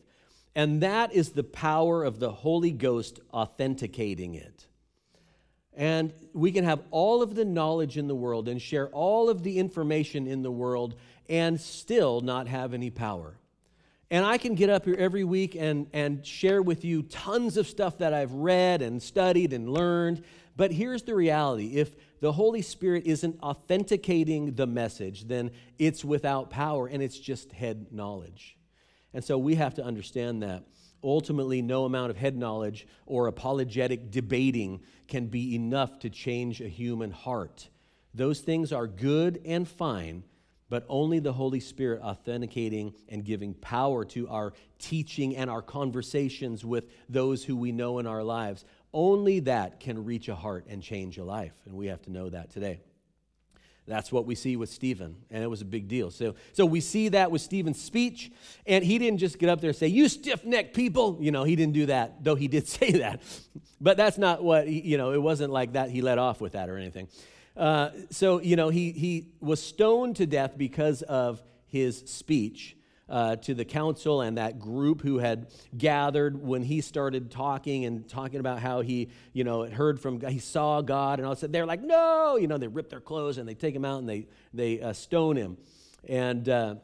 and 0.54 0.82
that 0.82 1.12
is 1.12 1.30
the 1.30 1.44
power 1.44 2.04
of 2.04 2.18
the 2.18 2.32
Holy 2.32 2.72
Ghost 2.72 3.20
authenticating 3.32 4.34
it. 4.34 4.66
And 5.76 6.12
we 6.32 6.52
can 6.52 6.64
have 6.64 6.80
all 6.90 7.22
of 7.22 7.34
the 7.34 7.44
knowledge 7.44 7.96
in 7.96 8.08
the 8.08 8.14
world 8.14 8.48
and 8.48 8.60
share 8.60 8.88
all 8.88 9.30
of 9.30 9.42
the 9.42 9.58
information 9.58 10.26
in 10.26 10.42
the 10.42 10.50
world 10.50 10.96
and 11.28 11.60
still 11.60 12.20
not 12.20 12.48
have 12.48 12.74
any 12.74 12.90
power. 12.90 13.36
And 14.10 14.24
I 14.24 14.38
can 14.38 14.56
get 14.56 14.68
up 14.68 14.84
here 14.84 14.96
every 14.98 15.22
week 15.22 15.54
and, 15.54 15.86
and 15.92 16.26
share 16.26 16.60
with 16.60 16.84
you 16.84 17.02
tons 17.02 17.56
of 17.56 17.68
stuff 17.68 17.98
that 17.98 18.12
I've 18.12 18.32
read 18.32 18.82
and 18.82 19.00
studied 19.00 19.52
and 19.52 19.70
learned. 19.72 20.24
But 20.56 20.72
here's 20.72 21.04
the 21.04 21.14
reality 21.14 21.76
if 21.76 21.94
the 22.20 22.32
Holy 22.32 22.60
Spirit 22.60 23.04
isn't 23.06 23.40
authenticating 23.40 24.54
the 24.54 24.66
message, 24.66 25.28
then 25.28 25.52
it's 25.78 26.04
without 26.04 26.50
power 26.50 26.88
and 26.88 27.02
it's 27.02 27.18
just 27.18 27.52
head 27.52 27.86
knowledge. 27.92 28.56
And 29.14 29.24
so 29.24 29.38
we 29.38 29.54
have 29.54 29.74
to 29.74 29.84
understand 29.84 30.42
that. 30.42 30.64
Ultimately, 31.02 31.62
no 31.62 31.84
amount 31.84 32.10
of 32.10 32.16
head 32.16 32.36
knowledge 32.36 32.86
or 33.06 33.26
apologetic 33.26 34.10
debating 34.10 34.80
can 35.08 35.26
be 35.26 35.54
enough 35.54 35.98
to 36.00 36.10
change 36.10 36.60
a 36.60 36.68
human 36.68 37.10
heart. 37.10 37.68
Those 38.14 38.40
things 38.40 38.72
are 38.72 38.86
good 38.86 39.40
and 39.44 39.66
fine, 39.66 40.24
but 40.68 40.84
only 40.88 41.18
the 41.18 41.32
Holy 41.32 41.60
Spirit 41.60 42.02
authenticating 42.02 42.94
and 43.08 43.24
giving 43.24 43.54
power 43.54 44.04
to 44.06 44.28
our 44.28 44.52
teaching 44.78 45.36
and 45.36 45.48
our 45.48 45.62
conversations 45.62 46.64
with 46.64 46.84
those 47.08 47.44
who 47.44 47.56
we 47.56 47.72
know 47.72 47.98
in 47.98 48.06
our 48.06 48.22
lives. 48.22 48.64
Only 48.92 49.40
that 49.40 49.80
can 49.80 50.04
reach 50.04 50.28
a 50.28 50.34
heart 50.34 50.66
and 50.68 50.82
change 50.82 51.18
a 51.18 51.24
life. 51.24 51.54
And 51.64 51.74
we 51.74 51.86
have 51.86 52.02
to 52.02 52.12
know 52.12 52.28
that 52.28 52.50
today. 52.50 52.80
That's 53.90 54.12
what 54.12 54.24
we 54.24 54.36
see 54.36 54.56
with 54.56 54.70
Stephen, 54.70 55.16
and 55.30 55.42
it 55.42 55.48
was 55.48 55.62
a 55.62 55.64
big 55.64 55.88
deal. 55.88 56.10
So, 56.12 56.36
so 56.52 56.64
we 56.64 56.80
see 56.80 57.08
that 57.08 57.30
with 57.30 57.42
Stephen's 57.42 57.82
speech, 57.82 58.30
and 58.64 58.84
he 58.84 58.98
didn't 58.98 59.18
just 59.18 59.38
get 59.38 59.48
up 59.48 59.60
there 59.60 59.70
and 59.70 59.76
say, 59.76 59.88
You 59.88 60.08
stiff 60.08 60.44
necked 60.44 60.74
people. 60.74 61.18
You 61.20 61.32
know, 61.32 61.42
he 61.42 61.56
didn't 61.56 61.74
do 61.74 61.86
that, 61.86 62.22
though 62.22 62.36
he 62.36 62.46
did 62.46 62.68
say 62.78 62.92
that. 62.92 63.20
But 63.80 63.96
that's 63.96 64.16
not 64.16 64.44
what, 64.44 64.68
he, 64.68 64.80
you 64.80 64.96
know, 64.96 65.12
it 65.12 65.20
wasn't 65.20 65.52
like 65.52 65.72
that 65.72 65.90
he 65.90 66.02
let 66.02 66.18
off 66.18 66.40
with 66.40 66.52
that 66.52 66.68
or 66.68 66.76
anything. 66.76 67.08
Uh, 67.56 67.90
so, 68.10 68.40
you 68.40 68.56
know, 68.56 68.68
he, 68.68 68.92
he 68.92 69.28
was 69.40 69.60
stoned 69.62 70.16
to 70.16 70.26
death 70.26 70.56
because 70.56 71.02
of 71.02 71.42
his 71.66 71.98
speech 72.06 72.76
uh, 73.10 73.36
to 73.36 73.54
the 73.54 73.64
council 73.64 74.20
and 74.20 74.38
that 74.38 74.58
group 74.58 75.02
who 75.02 75.18
had 75.18 75.48
gathered 75.76 76.40
when 76.40 76.62
he 76.62 76.80
started 76.80 77.30
talking 77.30 77.84
and 77.84 78.08
talking 78.08 78.40
about 78.40 78.60
how 78.60 78.80
he, 78.80 79.10
you 79.32 79.44
know, 79.44 79.64
heard 79.64 80.00
from 80.00 80.20
he 80.20 80.38
saw 80.38 80.80
God, 80.80 81.18
and 81.18 81.26
all 81.26 81.34
said 81.34 81.52
they're 81.52 81.66
like, 81.66 81.82
no, 81.82 82.36
you 82.36 82.46
know, 82.46 82.56
they 82.56 82.68
rip 82.68 82.88
their 82.88 83.00
clothes 83.00 83.38
and 83.38 83.48
they 83.48 83.54
take 83.54 83.74
him 83.74 83.84
out 83.84 83.98
and 83.98 84.08
they 84.08 84.26
they 84.54 84.80
uh, 84.80 84.92
stone 84.92 85.36
him, 85.36 85.58
and. 86.08 86.48
Uh, 86.48 86.74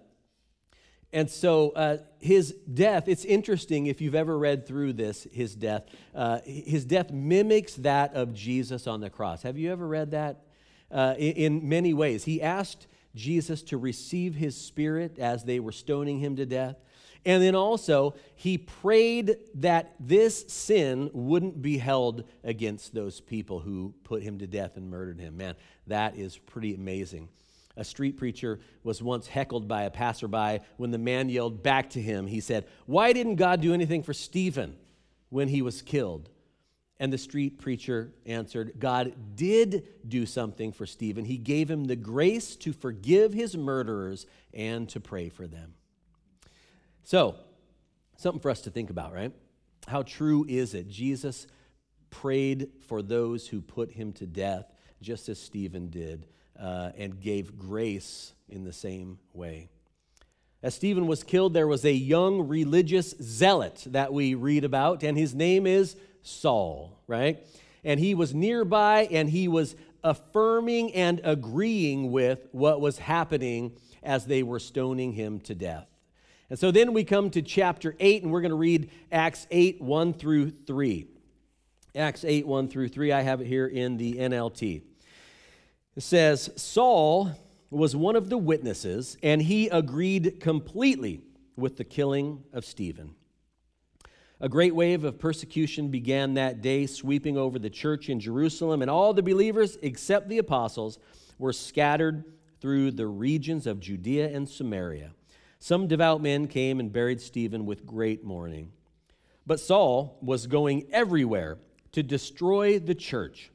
and 1.13 1.31
so 1.31 1.71
uh, 1.71 1.99
his 2.19 2.53
death, 2.53 3.09
it's 3.09 3.25
interesting 3.25 3.87
if 3.87 4.03
you've 4.03 4.17
ever 4.17 4.37
read 4.37 4.67
through 4.67 4.93
this, 4.93 5.27
his 5.33 5.55
death. 5.55 5.85
Uh, 6.15 6.41
his 6.45 6.85
death 6.85 7.11
mimics 7.11 7.75
that 7.77 8.13
of 8.15 8.35
Jesus 8.35 8.87
on 8.87 9.01
the 9.01 9.09
cross. 9.09 9.43
Have 9.43 9.57
you 9.57 9.73
ever 9.73 9.87
read 9.87 10.11
that? 10.11 10.43
Uh, 10.91 11.15
in, 11.17 11.33
in, 11.33 11.69
many 11.69 11.95
ways. 11.95 12.25
He 12.25 12.43
asked 12.43 12.87
Jesus 13.17 13.63
to 13.65 13.79
receive 13.79 14.37
his 14.37 14.57
spirit 14.57 15.19
as 15.19 15.43
they 15.43 15.59
were 15.59 15.73
stoning 15.73 16.21
him 16.21 16.37
to 16.37 16.47
death. 16.47 16.77
And 17.25 17.43
then 17.43 17.57
also, 17.57 18.15
he 18.37 18.57
prayed 18.57 19.37
that 19.55 19.97
this 19.99 20.45
sin 20.47 21.11
wouldn't 21.13 21.61
be 21.61 21.77
held 21.77 22.23
against 22.45 22.95
those 22.95 23.21
people 23.21 23.59
who 23.59 23.95
put 24.05 24.23
him 24.23 24.39
to 24.39 24.47
death 24.47 24.77
and 24.77 24.89
murdered 24.89 25.19
him. 25.19 25.37
Man, 25.37 25.57
that 25.89 26.17
is 26.17 26.39
pretty 26.39 26.75
amazing. 26.75 27.29
A 27.77 27.85
street 27.85 28.17
preacher 28.17 28.61
was 28.85 29.03
once 29.03 29.27
heckled 29.27 29.67
by 29.67 29.83
a 29.83 29.91
passerby 29.91 30.61
when 30.77 30.93
the 30.93 30.99
man 30.99 31.29
yelled 31.29 31.65
back 31.65 31.91
to 31.91 32.01
him. 32.01 32.29
He 32.29 32.41
said, 32.41 32.67
Why 32.87 33.13
didn't 33.13 33.37
God 33.37 33.61
do 33.61 33.75
anything 33.75 34.05
for 34.05 34.15
Stephen 34.15 34.77
when 35.29 35.49
he 35.49 35.63
was 35.63 35.83
killed? 35.83 36.31
And 36.99 37.13
the 37.13 37.19
street 37.19 37.59
preacher 37.59 38.13
answered, 38.25 38.73
God 38.79 39.37
did 39.37 39.87
do 40.09 40.25
something 40.25 40.73
for 40.73 40.87
Stephen. 40.87 41.25
He 41.25 41.37
gave 41.37 41.71
him 41.71 41.85
the 41.85 41.97
grace 41.97 42.57
to 42.57 42.73
forgive 42.73 43.35
his 43.35 43.57
murderers 43.57 44.27
and 44.55 44.89
to 44.91 45.01
pray 45.01 45.29
for 45.29 45.47
them. 45.47 45.75
So, 47.05 47.37
something 48.17 48.41
for 48.41 48.51
us 48.51 48.63
to 48.63 48.71
think 48.71 48.89
about, 48.89 49.13
right? 49.13 49.33
how 49.87 50.03
true 50.03 50.45
is 50.49 50.75
it? 50.75 50.89
Jesus 50.89 51.47
prayed 52.11 52.69
for 52.87 53.03
those 53.03 53.47
who 53.49 53.61
put 53.61 53.93
him 53.93 54.13
to 54.15 54.27
death, 54.27 54.73
just 55.01 55.29
as 55.29 55.39
Stephen 55.39 55.91
did, 55.91 56.27
uh, 56.59 56.91
and 56.97 57.21
gave 57.21 57.59
grace 57.59 58.33
in 58.49 58.65
the 58.65 58.73
same 58.73 59.19
way. 59.33 59.69
As 60.63 60.75
Stephen 60.75 61.07
was 61.07 61.23
killed, 61.23 61.55
there 61.55 61.67
was 61.67 61.85
a 61.85 61.93
young 61.93 62.49
religious 62.49 63.15
zealot 63.23 63.85
that 63.89 64.13
we 64.13 64.35
read 64.35 64.65
about, 64.65 65.03
and 65.03 65.17
his 65.17 65.35
name 65.35 65.67
is 65.67 65.97
Saul, 66.27 66.99
right? 67.07 67.47
And 67.85 68.01
he 68.01 68.15
was 68.15 68.35
nearby 68.35 69.09
and 69.11 69.29
he 69.31 69.49
was 69.49 69.77
affirming 70.03 70.93
and 70.95 71.21
agreeing 71.25 72.11
with 72.13 72.47
what 72.53 72.81
was 72.81 72.99
happening 72.99 73.73
as 74.03 74.27
they 74.27 74.43
were 74.43 74.59
stoning 74.61 75.13
him 75.13 75.41
to 75.41 75.55
death. 75.55 75.89
And 76.49 76.59
so 76.59 76.71
then 76.71 76.93
we 76.93 77.03
come 77.03 77.31
to 77.31 77.43
chapter 77.43 77.97
8, 77.99 78.23
and 78.23 78.31
we're 78.31 78.41
going 78.41 78.51
to 78.51 78.57
read 78.57 78.91
Acts 79.11 79.49
8 79.51 79.83
1 79.83 80.15
through 80.15 80.51
3. 80.51 81.07
Acts 81.97 82.25
8 82.25 82.47
1 82.47 82.69
through 82.69 82.89
3. 82.89 83.13
I 83.13 83.23
have 83.23 83.41
it 83.41 83.47
here 83.49 83.67
in 83.67 83.97
the 83.97 84.15
NLT. 84.15 84.83
It 85.97 86.03
says, 86.03 86.51
Saul 86.55 87.33
was 87.71 87.97
one 87.97 88.15
of 88.15 88.29
the 88.29 88.39
witnesses, 88.39 89.17
and 89.25 89.43
he 89.43 89.69
agreed 89.69 90.39
completely 90.41 91.23
with 91.57 91.79
the 91.79 91.85
killing 91.85 92.45
of 92.53 92.65
Stephen. 92.65 93.17
A 94.41 94.49
great 94.49 94.75
wave 94.75 95.05
of 95.05 95.19
persecution 95.19 95.89
began 95.89 96.35
that 96.35 96.61
day, 96.61 96.87
sweeping 96.87 97.39
over 97.39 97.59
the 97.59 97.71
church 97.71 98.11
in 98.11 98.21
Jerusalem, 98.21 98.83
and 98.83 98.91
all 98.91 99.15
the 99.15 99.23
believers, 99.23 99.79
except 99.81 100.29
the 100.29 100.39
apostles, 100.39 100.99
were 101.39 101.55
scattered 101.55 102.25
through 102.61 102.91
the 102.91 103.07
regions 103.07 103.67
of 103.67 103.81
Judea 103.81 104.29
and 104.29 104.47
Samaria. 104.49 105.13
Some 105.59 105.87
devout 105.87 106.21
men 106.21 106.49
came 106.49 106.81
and 106.81 106.93
buried 106.93 107.21
Stephen 107.21 107.65
with 107.65 107.87
great 107.87 108.25
mourning. 108.25 108.73
But 109.47 109.61
Saul 109.61 110.19
was 110.21 110.47
going 110.47 110.87
everywhere 110.93 111.59
to 111.93 112.03
destroy 112.03 112.79
the 112.79 112.95
church. 112.95 113.51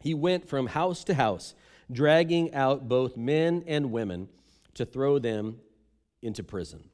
He 0.00 0.12
went 0.12 0.46
from 0.46 0.66
house 0.66 1.04
to 1.04 1.14
house 1.14 1.54
dragging 1.90 2.52
out 2.54 2.88
both 2.88 3.16
men 3.16 3.64
and 3.66 3.92
women 3.92 4.28
to 4.74 4.84
throw 4.84 5.18
them 5.18 5.58
into 6.20 6.42
prison. 6.42 6.88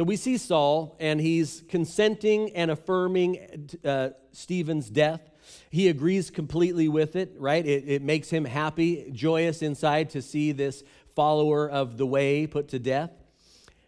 So 0.00 0.04
we 0.04 0.16
see 0.16 0.38
Saul, 0.38 0.96
and 0.98 1.20
he's 1.20 1.62
consenting 1.68 2.56
and 2.56 2.70
affirming 2.70 3.68
uh, 3.84 4.08
Stephen's 4.32 4.88
death. 4.88 5.20
He 5.68 5.88
agrees 5.88 6.30
completely 6.30 6.88
with 6.88 7.16
it, 7.16 7.34
right? 7.36 7.66
It, 7.66 7.84
it 7.86 8.00
makes 8.00 8.30
him 8.30 8.46
happy, 8.46 9.10
joyous 9.12 9.60
inside 9.60 10.08
to 10.10 10.22
see 10.22 10.52
this 10.52 10.84
follower 11.14 11.68
of 11.68 11.98
the 11.98 12.06
way 12.06 12.46
put 12.46 12.68
to 12.68 12.78
death. 12.78 13.10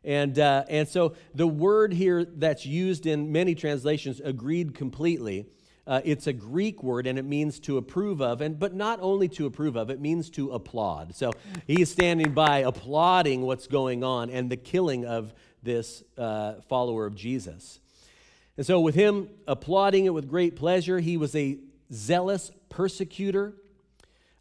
And, 0.05 0.39
uh, 0.39 0.65
and 0.69 0.87
so 0.87 1.15
the 1.35 1.47
word 1.47 1.95
here 1.95 2.27
that's 2.27 2.67
used 2.67 3.07
in 3.07 3.33
many 3.33 3.55
translations, 3.55 4.21
agreed 4.21 4.75
completely, 4.75 5.47
uh, 5.87 6.03
it's 6.05 6.27
a 6.27 6.33
Greek 6.33 6.83
word 6.83 7.07
and 7.07 7.19
it 7.19 7.25
means 7.25 7.59
to 7.61 7.79
approve 7.79 8.21
of, 8.21 8.43
and, 8.43 8.59
but 8.59 8.75
not 8.75 8.99
only 9.01 9.29
to 9.29 9.47
approve 9.47 9.77
of, 9.77 9.89
it 9.89 10.01
means 10.01 10.31
to 10.31 10.51
applaud. 10.51 11.15
So 11.15 11.33
he 11.67 11.81
is 11.81 11.91
standing 11.91 12.33
by 12.33 12.59
applauding 12.59 13.43
what's 13.43 13.67
going 13.67 14.05
on 14.05 14.29
and 14.29 14.51
the 14.51 14.57
killing 14.57 15.07
of 15.07 15.33
this 15.63 16.03
uh, 16.19 16.55
follower 16.69 17.07
of 17.07 17.15
Jesus. 17.15 17.81
And 18.57 18.67
so, 18.67 18.81
with 18.81 18.95
him 18.95 19.29
applauding 19.47 20.05
it 20.05 20.15
with 20.15 20.29
great 20.29 20.57
pleasure, 20.57 21.01
he 21.01 21.17
was 21.17 21.35
a 21.35 21.59
zealous 21.93 22.51
persecutor, 22.69 23.55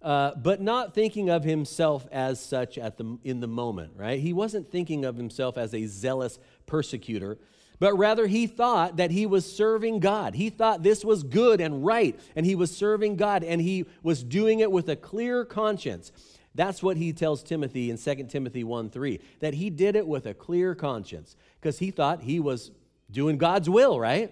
uh, 0.01 0.31
but 0.35 0.61
not 0.61 0.93
thinking 0.93 1.29
of 1.29 1.43
himself 1.43 2.07
as 2.11 2.39
such 2.39 2.77
at 2.77 2.97
the, 2.97 3.17
in 3.23 3.39
the 3.39 3.47
moment, 3.47 3.93
right? 3.95 4.19
He 4.19 4.33
wasn't 4.33 4.71
thinking 4.71 5.05
of 5.05 5.15
himself 5.15 5.57
as 5.57 5.73
a 5.73 5.85
zealous 5.85 6.39
persecutor 6.65 7.37
but 7.81 7.97
rather 7.97 8.27
he 8.27 8.45
thought 8.45 8.97
that 8.97 9.09
he 9.09 9.25
was 9.25 9.51
serving 9.51 10.01
God. 10.01 10.35
He 10.35 10.51
thought 10.51 10.83
this 10.83 11.03
was 11.03 11.23
good 11.23 11.59
and 11.59 11.83
right, 11.83 12.17
and 12.35 12.45
he 12.45 12.53
was 12.53 12.69
serving 12.69 13.15
God, 13.15 13.43
and 13.43 13.59
he 13.59 13.87
was 14.03 14.23
doing 14.23 14.59
it 14.59 14.71
with 14.71 14.87
a 14.87 14.95
clear 14.95 15.43
conscience. 15.43 16.11
That's 16.53 16.83
what 16.83 16.97
he 16.97 17.13
tells 17.13 17.43
Timothy 17.43 17.89
in 17.89 17.97
2 17.97 18.27
Timothy 18.29 18.63
1 18.63 18.89
3, 18.89 19.19
that 19.39 19.53
he 19.53 19.69
did 19.69 19.95
it 19.95 20.05
with 20.05 20.25
a 20.25 20.33
clear 20.33 20.75
conscience 20.75 21.35
because 21.59 21.79
he 21.79 21.91
thought 21.91 22.21
he 22.21 22.39
was 22.39 22.71
doing 23.09 23.37
God's 23.37 23.69
will, 23.69 23.99
right? 23.99 24.31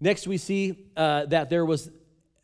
Next, 0.00 0.26
we 0.26 0.38
see 0.38 0.86
uh, 0.96 1.26
that 1.26 1.50
there 1.50 1.64
was 1.64 1.90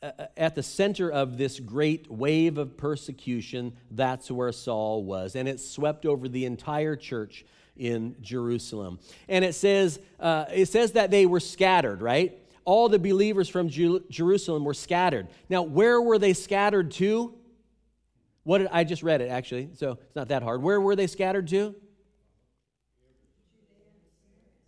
uh, 0.03 0.11
uh 0.19 0.27
at 0.37 0.55
the 0.55 0.63
center 0.63 1.11
of 1.11 1.39
this 1.39 1.59
great 1.59 2.11
wave 2.11 2.59
of 2.59 2.77
persecution, 2.77 3.77
that's 3.91 4.31
where 4.31 4.53
Saul 4.53 5.05
was. 5.05 5.35
And 5.35 5.49
it 5.49 5.59
swept 5.59 6.07
over 6.07 6.29
the 6.29 6.45
entire 6.45 6.97
church 6.97 7.45
in 7.77 8.17
Jerusalem. 8.21 8.99
And 9.29 9.45
it 9.45 9.55
says, 9.55 9.99
uh, 10.21 10.47
it 10.53 10.67
says 10.67 10.93
that 10.93 11.11
they 11.11 11.27
were 11.27 11.41
scattered, 11.41 12.03
right? 12.03 12.39
All 12.65 12.89
the 12.89 12.99
believers 12.99 13.49
from 13.49 13.71
Jerusalem 13.71 14.65
were 14.65 14.75
scattered. 14.75 15.29
Now, 15.49 15.63
where 15.63 16.03
were 16.03 16.19
they 16.19 16.35
scattered 16.35 16.91
to? 16.93 17.35
What 18.49 18.59
did, 18.59 18.69
I 18.73 18.85
just 18.85 19.03
read 19.03 19.21
it 19.21 19.29
actually, 19.29 19.69
so 19.75 19.99
it's 20.07 20.17
not 20.17 20.29
that 20.29 20.43
hard. 20.43 20.63
Where 20.63 20.81
were 20.81 20.97
they 20.97 21.07
scattered 21.07 21.49
to? 21.49 21.75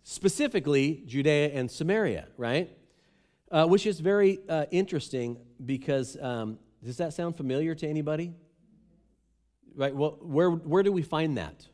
Specifically, 0.03 1.01
Judea 1.07 1.49
and 1.49 1.71
Samaria, 1.71 2.27
right? 2.37 2.69
Uh, 3.49 3.65
which 3.65 3.87
is 3.87 3.99
very 3.99 4.37
uh, 4.47 4.65
interesting 4.69 5.39
because 5.65 6.15
um, 6.21 6.59
does 6.83 6.97
that 6.97 7.13
sound 7.13 7.35
familiar 7.35 7.73
to 7.73 7.87
anybody? 7.87 8.35
Right? 9.73 9.95
Well, 9.95 10.19
where, 10.21 10.51
where 10.51 10.83
do 10.83 10.91
we 10.91 11.01
find 11.01 11.39
that? 11.39 11.65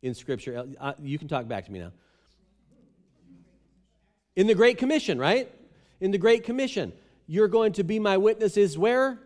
in 0.00 0.14
Scripture. 0.14 0.64
Uh, 0.80 0.94
you 1.02 1.18
can 1.18 1.28
talk 1.28 1.46
back 1.46 1.66
to 1.66 1.72
me 1.72 1.80
now. 1.80 1.92
In 4.34 4.46
the 4.46 4.54
Great 4.54 4.78
Commission, 4.78 5.18
right? 5.18 5.52
In 6.00 6.10
the 6.10 6.18
Great 6.18 6.42
Commission. 6.44 6.94
You're 7.26 7.48
going 7.48 7.72
to 7.72 7.84
be 7.84 7.98
my 7.98 8.16
witnesses 8.16 8.78
where? 8.78 9.18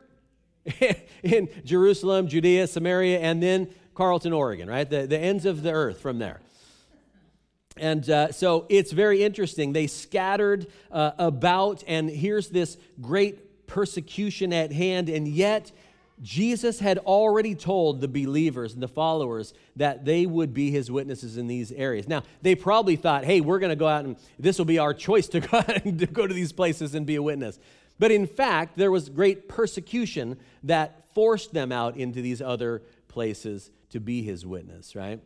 in 1.23 1.49
Jerusalem, 1.65 2.29
Judea, 2.29 2.67
Samaria, 2.67 3.21
and 3.21 3.43
then 3.43 3.69
Carlton, 3.95 4.33
Oregon, 4.33 4.69
right? 4.69 4.89
The, 4.89 5.07
the 5.07 5.19
ends 5.19 5.47
of 5.47 5.63
the 5.63 5.73
earth 5.73 6.01
from 6.01 6.19
there. 6.19 6.41
And 7.77 8.09
uh, 8.11 8.33
so 8.33 8.67
it's 8.69 8.93
very 8.93 9.23
interesting. 9.23 9.73
They 9.73 9.87
scattered 9.87 10.67
uh, 10.91 11.13
about, 11.19 11.83
and 11.87 12.11
here's 12.11 12.49
this 12.49 12.77
great 13.01 13.67
persecution 13.67 14.53
at 14.53 14.73
hand, 14.73 15.09
and 15.09 15.27
yet 15.27 15.73
Jesus 16.23 16.81
had 16.81 16.99
already 16.99 17.55
told 17.55 18.01
the 18.01 18.09
believers 18.09 18.75
and 18.75 18.83
the 18.83 18.89
followers 18.89 19.55
that 19.77 20.05
they 20.05 20.27
would 20.27 20.53
be 20.53 20.71
his 20.71 20.91
witnesses 20.91 21.39
in 21.39 21.47
these 21.47 21.73
areas. 21.73 22.07
Now, 22.07 22.25
they 22.43 22.55
probably 22.55 22.97
thought, 22.97 23.25
hey, 23.25 23.41
we're 23.41 23.59
going 23.59 23.71
to 23.71 23.77
go 23.77 23.89
out 23.89 24.05
and 24.05 24.17
this 24.39 24.59
will 24.59 24.67
be 24.67 24.79
our 24.79 24.93
choice 24.93 25.29
to 25.29 25.41
go, 25.41 25.63
to 25.63 26.07
go 26.07 26.27
to 26.27 26.35
these 26.35 26.53
places 26.53 26.95
and 26.95 27.07
be 27.07 27.17
a 27.17 27.23
witness. 27.23 27.59
But 28.01 28.11
in 28.11 28.27
fact, 28.27 28.77
there 28.77 28.91
was 28.91 29.09
great 29.09 29.49
persecution 29.49 30.39
that 30.65 31.15
forced 31.15 31.55
them 31.55 31.71
out 31.71 31.97
into 31.97 32.21
these 32.21 32.43
other 32.43 32.83
places 33.07 33.71
to 33.91 34.01
be 34.01 34.23
his 34.23 34.45
witness, 34.45 34.97
right? 34.97 35.21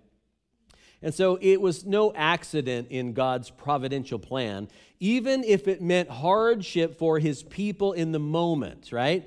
And 1.00 1.14
so 1.14 1.38
it 1.40 1.62
was 1.62 1.87
no 1.87 2.12
accident 2.14 2.88
in 2.90 3.14
God's 3.14 3.48
providential 3.48 4.18
plan, 4.18 4.68
even 5.00 5.42
if 5.42 5.68
it 5.68 5.80
meant 5.80 6.10
hardship 6.10 6.98
for 6.98 7.18
his 7.18 7.42
people 7.42 7.94
in 7.94 8.12
the 8.12 8.18
moment, 8.18 8.92
right? 8.92 9.26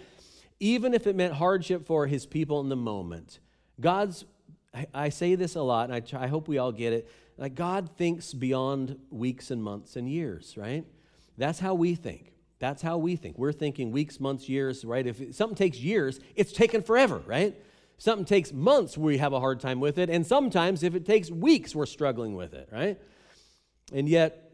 even 0.60 0.93
if 0.93 1.07
it 1.07 1.15
meant 1.15 1.33
hardship 1.33 1.86
for 1.86 2.07
his 2.07 2.25
people 2.25 2.60
in 2.62 2.69
the 2.69 2.75
moment. 2.75 3.39
God's, 3.79 4.25
I, 4.93 5.10
say 5.10 5.36
this 5.36 5.55
a 5.55 5.62
lot, 5.62 5.86
and 5.86 5.93
I, 5.93 5.99
try, 5.99 6.23
I 6.23 6.27
hope 6.27 6.47
we 6.47 6.57
all 6.57 6.71
get 6.71 6.93
it. 6.93 7.10
Like 7.38 7.53
God 7.53 7.89
thinks 7.97 8.33
beyond 8.33 8.99
weeks 9.12 9.51
and 9.51 9.63
months 9.63 9.95
and 9.95 10.10
years, 10.10 10.55
right? 10.57 10.86
That's 11.38 11.60
how 11.60 11.75
we 11.75 11.93
think. 11.93 12.33
That's 12.60 12.82
how 12.82 12.98
we 12.98 13.15
think. 13.15 13.38
We're 13.38 13.52
thinking 13.52 13.91
weeks, 13.91 14.20
months, 14.20 14.50
years, 14.50 14.84
right? 14.84 15.06
If 15.06 15.36
something 15.36 15.56
takes 15.56 15.80
years, 15.80 16.20
it's 16.36 16.52
taken 16.52 16.82
forever, 16.82 17.22
right? 17.26 17.56
Something 18.00 18.26
takes 18.26 18.54
months, 18.54 18.98
we 18.98 19.17
have 19.17 19.34
a 19.34 19.39
hard 19.39 19.60
time 19.60 19.80
with 19.80 19.98
it. 19.98 20.10
And 20.10 20.26
sometimes, 20.26 20.84
if 20.84 20.96
it 20.96 21.06
takes 21.06 21.32
weeks, 21.32 21.74
we're 21.74 21.88
struggling 21.88 22.36
with 22.36 22.54
it, 22.54 22.70
right? 22.72 23.00
And 23.91 24.08
yet, 24.08 24.52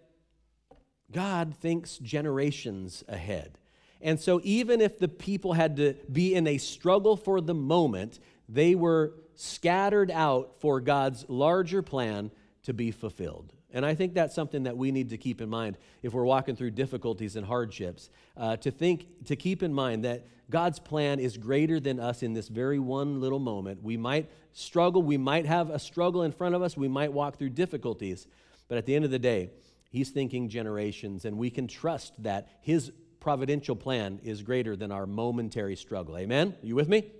God 1.11 1.55
thinks 1.55 1.97
generations 1.97 3.03
ahead. 3.07 3.57
And 4.01 4.19
so, 4.19 4.39
even 4.43 4.81
if 4.81 4.99
the 4.99 5.07
people 5.07 5.53
had 5.53 5.77
to 5.77 5.95
be 6.11 6.35
in 6.35 6.47
a 6.47 6.57
struggle 6.57 7.17
for 7.17 7.41
the 7.41 7.53
moment, 7.53 8.19
they 8.47 8.75
were 8.75 9.13
scattered 9.35 10.11
out 10.11 10.59
for 10.59 10.79
God's 10.79 11.25
larger 11.27 11.81
plan 11.81 12.31
to 12.63 12.73
be 12.73 12.91
fulfilled. 12.91 13.53
And 13.73 13.85
I 13.85 13.95
think 13.95 14.13
that's 14.13 14.35
something 14.35 14.63
that 14.63 14.77
we 14.77 14.91
need 14.91 15.09
to 15.09 15.17
keep 15.17 15.41
in 15.41 15.49
mind 15.49 15.77
if 16.03 16.13
we're 16.13 16.23
walking 16.23 16.55
through 16.55 16.71
difficulties 16.71 17.35
and 17.35 17.45
hardships. 17.45 18.09
Uh, 18.37 18.55
to 18.57 18.69
think, 18.69 19.25
to 19.25 19.35
keep 19.35 19.63
in 19.63 19.73
mind 19.73 20.05
that 20.05 20.27
God's 20.49 20.77
plan 20.77 21.19
is 21.19 21.37
greater 21.37 21.79
than 21.79 21.99
us 21.99 22.21
in 22.21 22.33
this 22.33 22.47
very 22.47 22.77
one 22.77 23.19
little 23.19 23.39
moment. 23.39 23.81
We 23.81 23.97
might 23.97 24.29
struggle, 24.51 25.01
we 25.01 25.17
might 25.17 25.47
have 25.47 25.71
a 25.71 25.79
struggle 25.79 26.21
in 26.21 26.31
front 26.31 26.53
of 26.53 26.61
us, 26.61 26.77
we 26.77 26.87
might 26.87 27.11
walk 27.11 27.37
through 27.37 27.49
difficulties, 27.49 28.27
but 28.67 28.77
at 28.77 28.85
the 28.85 28.95
end 28.95 29.05
of 29.05 29.11
the 29.11 29.19
day, 29.19 29.49
He's 29.89 30.09
thinking 30.09 30.49
generations, 30.49 31.23
and 31.23 31.37
we 31.37 31.51
can 31.51 31.67
trust 31.67 32.13
that 32.23 32.49
His 32.61 32.91
providential 33.19 33.75
plan 33.75 34.19
is 34.23 34.41
greater 34.41 34.75
than 34.75 34.91
our 34.91 35.05
momentary 35.05 35.75
struggle. 35.75 36.17
Amen? 36.17 36.55
You 36.61 36.75
with 36.75 36.89
me? 36.89 37.11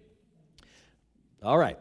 All 1.41 1.57
right. 1.57 1.77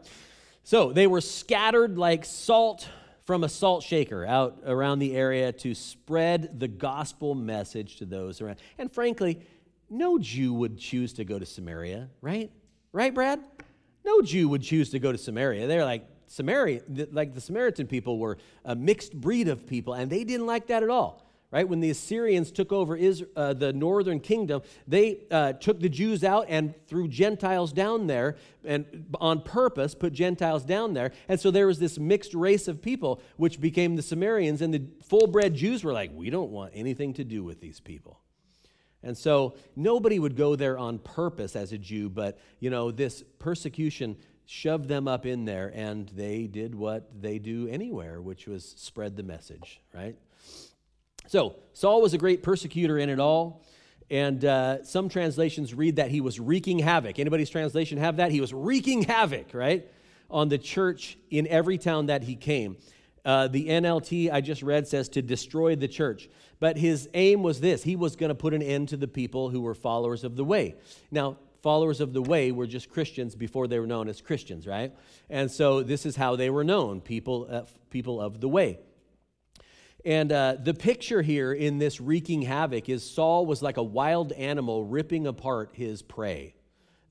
So 0.63 0.91
they 0.91 1.07
were 1.07 1.21
scattered 1.21 1.97
like 1.97 2.25
salt 2.25 2.87
from 3.25 3.43
a 3.43 3.49
salt 3.49 3.83
shaker 3.83 4.25
out 4.25 4.59
around 4.65 4.99
the 4.99 5.15
area 5.15 5.51
to 5.51 5.73
spread 5.73 6.59
the 6.59 6.67
gospel 6.67 7.35
message 7.35 7.97
to 7.97 8.05
those 8.05 8.41
around. 8.41 8.57
And 8.77 8.91
frankly, 8.91 9.41
no 9.89 10.17
Jew 10.19 10.53
would 10.53 10.77
choose 10.77 11.13
to 11.13 11.25
go 11.25 11.39
to 11.39 11.45
Samaria, 11.45 12.09
right? 12.21 12.51
Right, 12.91 13.13
Brad? 13.13 13.39
No 14.05 14.21
Jew 14.21 14.49
would 14.49 14.61
choose 14.61 14.89
to 14.91 14.99
go 14.99 15.11
to 15.11 15.17
Samaria. 15.17 15.67
They're 15.67 15.85
like, 15.85 16.05
Samaria, 16.27 16.81
like 17.11 17.33
the 17.33 17.41
Samaritan 17.41 17.87
people 17.87 18.17
were 18.17 18.37
a 18.65 18.75
mixed 18.75 19.13
breed 19.13 19.47
of 19.47 19.67
people, 19.67 19.93
and 19.93 20.11
they 20.11 20.23
didn't 20.23 20.47
like 20.47 20.67
that 20.67 20.83
at 20.83 20.89
all 20.89 21.22
right? 21.53 21.69
When 21.69 21.81
the 21.81 21.91
Assyrians 21.91 22.51
took 22.51 22.71
over 22.73 22.97
Israel, 22.97 23.29
uh, 23.35 23.53
the 23.53 23.71
northern 23.71 24.19
kingdom, 24.19 24.63
they 24.87 25.19
uh, 25.29 25.53
took 25.53 25.79
the 25.79 25.87
Jews 25.87 26.23
out 26.23 26.47
and 26.49 26.73
threw 26.87 27.07
Gentiles 27.07 27.71
down 27.71 28.07
there, 28.07 28.37
and 28.65 29.15
on 29.21 29.41
purpose 29.41 29.93
put 29.93 30.13
Gentiles 30.13 30.65
down 30.65 30.95
there. 30.95 31.11
And 31.29 31.39
so 31.39 31.51
there 31.51 31.67
was 31.67 31.77
this 31.77 31.99
mixed 31.99 32.33
race 32.33 32.67
of 32.67 32.81
people, 32.81 33.21
which 33.37 33.61
became 33.61 33.95
the 33.95 34.01
Samaritans, 34.01 34.63
and 34.63 34.73
the 34.73 34.81
full 35.03 35.27
bred 35.27 35.53
Jews 35.53 35.83
were 35.83 35.93
like, 35.93 36.09
we 36.15 36.31
don't 36.31 36.49
want 36.49 36.71
anything 36.73 37.13
to 37.13 37.23
do 37.23 37.43
with 37.43 37.61
these 37.61 37.79
people. 37.79 38.19
And 39.03 39.15
so 39.15 39.55
nobody 39.75 40.17
would 40.17 40.35
go 40.35 40.55
there 40.55 40.79
on 40.79 40.97
purpose 40.97 41.55
as 41.55 41.71
a 41.71 41.77
Jew, 41.77 42.09
but 42.09 42.39
you 42.61 42.71
know, 42.71 42.89
this 42.89 43.23
persecution 43.37 44.17
shoved 44.47 44.87
them 44.87 45.07
up 45.07 45.27
in 45.27 45.45
there, 45.45 45.71
and 45.75 46.09
they 46.15 46.47
did 46.47 46.73
what 46.73 47.21
they 47.21 47.37
do 47.37 47.67
anywhere, 47.67 48.19
which 48.21 48.47
was 48.47 48.73
spread 48.75 49.15
the 49.17 49.23
message, 49.23 49.81
right? 49.93 50.15
So, 51.27 51.55
Saul 51.73 52.01
was 52.01 52.13
a 52.13 52.17
great 52.17 52.43
persecutor 52.43 52.97
in 52.97 53.09
it 53.09 53.19
all. 53.19 53.63
And 54.09 54.43
uh, 54.45 54.83
some 54.83 55.09
translations 55.09 55.73
read 55.73 55.95
that 55.95 56.11
he 56.11 56.21
was 56.21 56.39
wreaking 56.39 56.79
havoc. 56.79 57.19
Anybody's 57.19 57.49
translation 57.49 57.97
have 57.97 58.17
that? 58.17 58.31
He 58.31 58.41
was 58.41 58.53
wreaking 58.53 59.03
havoc, 59.03 59.53
right? 59.53 59.87
On 60.29 60.49
the 60.49 60.57
church 60.57 61.17
in 61.31 61.47
every 61.47 61.77
town 61.77 62.07
that 62.07 62.23
he 62.23 62.35
came. 62.35 62.77
Uh, 63.25 63.47
the 63.47 63.69
NLT 63.69 64.31
I 64.31 64.41
just 64.41 64.61
read 64.61 64.87
says 64.87 65.09
to 65.09 65.21
destroy 65.21 65.75
the 65.75 65.87
church. 65.87 66.29
But 66.59 66.77
his 66.77 67.09
aim 67.13 67.41
was 67.41 67.59
this 67.59 67.83
he 67.83 67.95
was 67.95 68.15
going 68.15 68.29
to 68.29 68.35
put 68.35 68.53
an 68.53 68.61
end 68.61 68.89
to 68.89 68.97
the 68.97 69.07
people 69.07 69.49
who 69.49 69.61
were 69.61 69.73
followers 69.73 70.23
of 70.23 70.35
the 70.35 70.43
way. 70.43 70.75
Now, 71.09 71.37
followers 71.61 72.01
of 72.01 72.13
the 72.13 72.21
way 72.21 72.51
were 72.51 72.67
just 72.67 72.89
Christians 72.89 73.35
before 73.35 73.67
they 73.67 73.79
were 73.79 73.87
known 73.87 74.09
as 74.09 74.21
Christians, 74.21 74.67
right? 74.67 74.93
And 75.29 75.49
so 75.49 75.81
this 75.81 76.05
is 76.05 76.17
how 76.17 76.35
they 76.35 76.49
were 76.49 76.63
known 76.63 76.99
people, 76.99 77.47
uh, 77.49 77.63
people 77.89 78.21
of 78.21 78.41
the 78.41 78.49
way. 78.49 78.79
And 80.05 80.31
uh, 80.31 80.57
the 80.61 80.73
picture 80.73 81.21
here 81.21 81.53
in 81.53 81.77
this 81.77 82.01
wreaking 82.01 82.41
havoc 82.41 82.89
is 82.89 83.09
Saul 83.09 83.45
was 83.45 83.61
like 83.61 83.77
a 83.77 83.83
wild 83.83 84.33
animal 84.33 84.83
ripping 84.83 85.27
apart 85.27 85.71
his 85.73 86.01
prey. 86.01 86.55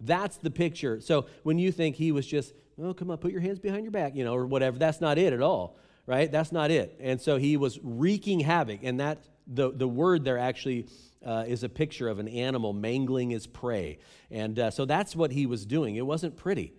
That's 0.01 0.37
the 0.37 0.51
picture. 0.51 1.01
So 1.01 1.27
when 1.43 1.59
you 1.59 1.73
think 1.73 1.97
he 1.97 2.13
was 2.13 2.27
just, 2.27 2.53
oh, 2.83 2.93
come 2.93 3.11
on, 3.11 3.19
put 3.19 3.33
your 3.33 3.41
hands 3.41 3.59
behind 3.59 3.85
your 3.85 3.93
back, 3.93 4.15
you 4.15 4.25
know, 4.25 4.35
or 4.35 4.47
whatever, 4.47 4.79
that's 4.79 5.01
not 5.01 5.17
it 5.17 5.33
at 5.33 5.41
all, 5.41 5.79
right? 6.07 6.31
That's 6.31 6.53
not 6.53 6.71
it. 6.71 6.99
And 7.01 7.21
so 7.21 7.39
he 7.39 7.57
was 7.57 7.79
wreaking 7.83 8.41
havoc. 8.41 8.81
And 8.83 9.01
that, 9.01 9.25
the, 9.47 9.73
the 9.73 9.89
word 9.89 10.25
there 10.25 10.39
actually 10.39 10.87
uh, 11.25 11.45
is 11.47 11.63
a 11.63 11.69
picture 11.69 12.09
of 12.09 12.19
an 12.19 12.29
animal 12.29 12.73
mangling 12.73 13.31
his 13.31 13.47
prey. 13.47 14.01
And 14.31 14.59
uh, 14.59 14.71
so 14.71 14.85
that's 14.85 15.17
what 15.17 15.31
he 15.31 15.47
was 15.47 15.65
doing. 15.65 15.97
It 15.97 16.07
wasn't 16.07 16.37
pretty. 16.37 16.75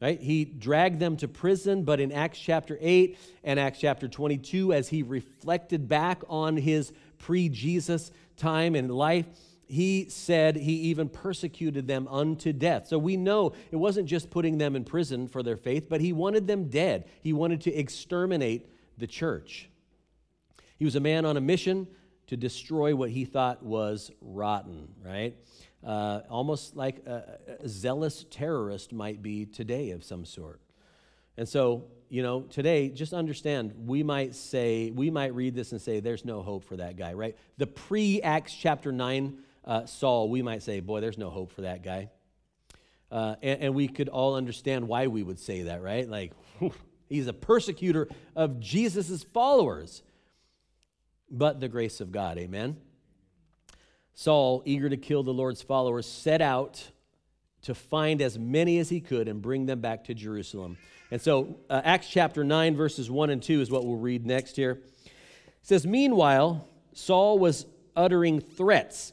Right? 0.00 0.20
He 0.20 0.44
dragged 0.44 1.00
them 1.00 1.16
to 1.16 1.28
prison, 1.28 1.82
but 1.82 1.98
in 1.98 2.12
Acts 2.12 2.38
chapter 2.38 2.78
8 2.80 3.18
and 3.42 3.58
Acts 3.58 3.80
chapter 3.80 4.06
22, 4.06 4.72
as 4.72 4.88
he 4.88 5.02
reflected 5.02 5.88
back 5.88 6.22
on 6.28 6.56
his 6.56 6.92
pre 7.18 7.48
Jesus 7.48 8.12
time 8.36 8.76
and 8.76 8.92
life, 8.92 9.26
he 9.66 10.08
said 10.08 10.56
he 10.56 10.72
even 10.72 11.08
persecuted 11.08 11.86
them 11.86 12.08
unto 12.08 12.52
death. 12.52 12.86
So 12.86 12.98
we 12.98 13.16
know 13.16 13.52
it 13.70 13.76
wasn't 13.76 14.06
just 14.06 14.30
putting 14.30 14.58
them 14.58 14.76
in 14.76 14.84
prison 14.84 15.28
for 15.28 15.42
their 15.42 15.56
faith, 15.56 15.88
but 15.88 16.00
he 16.00 16.12
wanted 16.12 16.46
them 16.46 16.68
dead. 16.68 17.08
He 17.20 17.32
wanted 17.32 17.60
to 17.62 17.74
exterminate 17.74 18.70
the 18.96 19.06
church. 19.06 19.68
He 20.78 20.84
was 20.84 20.96
a 20.96 21.00
man 21.00 21.24
on 21.24 21.36
a 21.36 21.40
mission 21.40 21.86
to 22.28 22.36
destroy 22.36 22.94
what 22.94 23.10
he 23.10 23.24
thought 23.24 23.62
was 23.62 24.10
rotten, 24.20 24.88
right? 25.04 25.36
Uh, 25.84 26.20
almost 26.28 26.76
like 26.76 27.06
a, 27.06 27.38
a 27.60 27.68
zealous 27.68 28.24
terrorist 28.30 28.92
might 28.92 29.22
be 29.22 29.46
today 29.46 29.90
of 29.90 30.04
some 30.04 30.24
sort. 30.24 30.60
And 31.36 31.48
so, 31.48 31.84
you 32.08 32.22
know, 32.22 32.42
today, 32.42 32.88
just 32.88 33.12
understand, 33.12 33.72
we 33.86 34.02
might 34.02 34.34
say, 34.34 34.90
we 34.90 35.10
might 35.10 35.34
read 35.34 35.54
this 35.54 35.72
and 35.72 35.80
say, 35.80 36.00
there's 36.00 36.24
no 36.24 36.42
hope 36.42 36.64
for 36.64 36.76
that 36.76 36.96
guy, 36.96 37.12
right? 37.12 37.36
The 37.58 37.66
pre 37.66 38.20
Acts 38.22 38.52
chapter 38.54 38.90
9 38.90 39.38
uh, 39.64 39.86
Saul, 39.86 40.28
we 40.30 40.42
might 40.42 40.62
say, 40.62 40.80
boy, 40.80 41.00
there's 41.00 41.18
no 41.18 41.30
hope 41.30 41.52
for 41.52 41.62
that 41.62 41.82
guy. 41.82 42.10
Uh, 43.10 43.36
and, 43.42 43.62
and, 43.62 43.74
we 43.74 43.88
could 43.88 44.08
all 44.08 44.34
understand 44.34 44.86
why 44.86 45.06
we 45.06 45.22
would 45.22 45.38
say 45.38 45.62
that, 45.62 45.82
right? 45.82 46.08
Like, 46.08 46.32
he's 47.08 47.26
a 47.26 47.32
persecutor 47.32 48.08
of 48.36 48.60
Jesus' 48.60 49.22
followers. 49.22 50.02
But 51.30 51.60
the 51.60 51.68
grace 51.68 52.00
of 52.00 52.10
God, 52.10 52.38
amen? 52.38 52.76
Saul, 54.18 54.64
eager 54.66 54.88
to 54.88 54.96
kill 54.96 55.22
the 55.22 55.32
Lord's 55.32 55.62
followers, 55.62 56.04
set 56.04 56.42
out 56.42 56.90
to 57.62 57.72
find 57.72 58.20
as 58.20 58.36
many 58.36 58.80
as 58.80 58.88
he 58.88 59.00
could 59.00 59.28
and 59.28 59.40
bring 59.40 59.66
them 59.66 59.80
back 59.80 60.02
to 60.06 60.14
Jerusalem. 60.14 60.76
And 61.12 61.22
so, 61.22 61.60
uh, 61.70 61.82
Acts 61.84 62.08
chapter 62.08 62.42
9, 62.42 62.74
verses 62.74 63.08
1 63.08 63.30
and 63.30 63.40
2 63.40 63.60
is 63.60 63.70
what 63.70 63.86
we'll 63.86 63.94
read 63.94 64.26
next 64.26 64.56
here. 64.56 64.82
It 65.04 65.12
says, 65.62 65.86
Meanwhile, 65.86 66.66
Saul 66.94 67.38
was 67.38 67.66
uttering 67.94 68.40
threats 68.40 69.12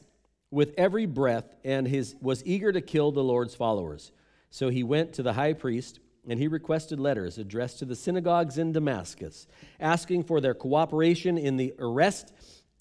with 0.50 0.74
every 0.76 1.06
breath 1.06 1.54
and 1.62 1.86
his, 1.86 2.16
was 2.20 2.42
eager 2.44 2.72
to 2.72 2.80
kill 2.80 3.12
the 3.12 3.22
Lord's 3.22 3.54
followers. 3.54 4.10
So 4.50 4.70
he 4.70 4.82
went 4.82 5.12
to 5.12 5.22
the 5.22 5.34
high 5.34 5.52
priest 5.52 6.00
and 6.28 6.36
he 6.40 6.48
requested 6.48 6.98
letters 6.98 7.38
addressed 7.38 7.78
to 7.78 7.84
the 7.84 7.94
synagogues 7.94 8.58
in 8.58 8.72
Damascus, 8.72 9.46
asking 9.78 10.24
for 10.24 10.40
their 10.40 10.54
cooperation 10.54 11.38
in 11.38 11.58
the 11.58 11.74
arrest 11.78 12.32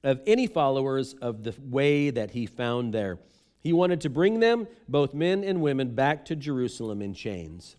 of 0.05 0.21
any 0.25 0.47
followers 0.47 1.13
of 1.15 1.43
the 1.43 1.53
way 1.59 2.11
that 2.11 2.31
he 2.31 2.45
found 2.45 2.93
there. 2.93 3.17
He 3.59 3.73
wanted 3.73 4.01
to 4.01 4.09
bring 4.09 4.39
them, 4.39 4.67
both 4.87 5.15
men 5.15 5.43
and 5.43 5.61
women, 5.61 5.95
back 5.95 6.25
to 6.25 6.35
Jerusalem 6.35 7.01
in 7.01 7.15
chains. 7.15 7.75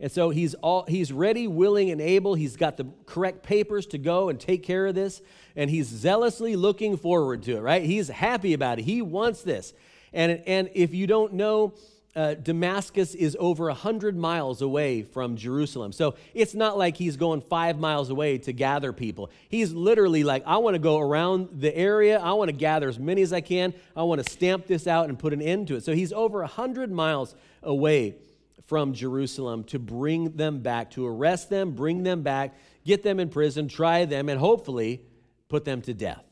And 0.00 0.10
so 0.10 0.30
he's, 0.30 0.54
all, 0.54 0.84
he's 0.86 1.12
ready, 1.12 1.46
willing, 1.46 1.90
and 1.90 2.00
able. 2.00 2.34
He's 2.34 2.56
got 2.56 2.76
the 2.76 2.86
correct 3.06 3.44
papers 3.44 3.86
to 3.86 3.98
go 3.98 4.28
and 4.28 4.38
take 4.38 4.64
care 4.64 4.86
of 4.88 4.94
this. 4.94 5.22
And 5.54 5.70
he's 5.70 5.86
zealously 5.86 6.56
looking 6.56 6.96
forward 6.96 7.44
to 7.44 7.56
it, 7.56 7.60
right? 7.60 7.82
He's 7.82 8.08
happy 8.08 8.52
about 8.52 8.80
it. 8.80 8.84
He 8.84 9.00
wants 9.00 9.42
this. 9.42 9.72
And, 10.12 10.42
and 10.46 10.68
if 10.74 10.92
you 10.92 11.06
don't 11.06 11.34
know, 11.34 11.74
uh, 12.16 12.32
Damascus 12.32 13.14
is 13.14 13.36
over 13.38 13.66
100 13.66 14.16
miles 14.16 14.62
away 14.62 15.02
from 15.02 15.36
Jerusalem. 15.36 15.92
So 15.92 16.14
it's 16.32 16.54
not 16.54 16.78
like 16.78 16.96
he's 16.96 17.18
going 17.18 17.42
five 17.42 17.78
miles 17.78 18.08
away 18.08 18.38
to 18.38 18.52
gather 18.52 18.94
people. 18.94 19.30
He's 19.50 19.72
literally 19.72 20.24
like, 20.24 20.42
I 20.46 20.56
want 20.56 20.74
to 20.74 20.78
go 20.78 20.98
around 20.98 21.60
the 21.60 21.76
area. 21.76 22.18
I 22.18 22.32
want 22.32 22.48
to 22.48 22.56
gather 22.56 22.88
as 22.88 22.98
many 22.98 23.20
as 23.20 23.34
I 23.34 23.42
can. 23.42 23.74
I 23.94 24.02
want 24.04 24.24
to 24.24 24.32
stamp 24.32 24.66
this 24.66 24.86
out 24.86 25.10
and 25.10 25.18
put 25.18 25.34
an 25.34 25.42
end 25.42 25.68
to 25.68 25.76
it. 25.76 25.84
So 25.84 25.92
he's 25.92 26.10
over 26.10 26.38
100 26.40 26.90
miles 26.90 27.34
away 27.62 28.16
from 28.64 28.94
Jerusalem 28.94 29.64
to 29.64 29.78
bring 29.78 30.36
them 30.36 30.60
back, 30.60 30.92
to 30.92 31.06
arrest 31.06 31.50
them, 31.50 31.72
bring 31.72 32.02
them 32.02 32.22
back, 32.22 32.54
get 32.86 33.02
them 33.02 33.20
in 33.20 33.28
prison, 33.28 33.68
try 33.68 34.06
them, 34.06 34.30
and 34.30 34.40
hopefully 34.40 35.02
put 35.50 35.66
them 35.66 35.82
to 35.82 35.92
death. 35.92 36.24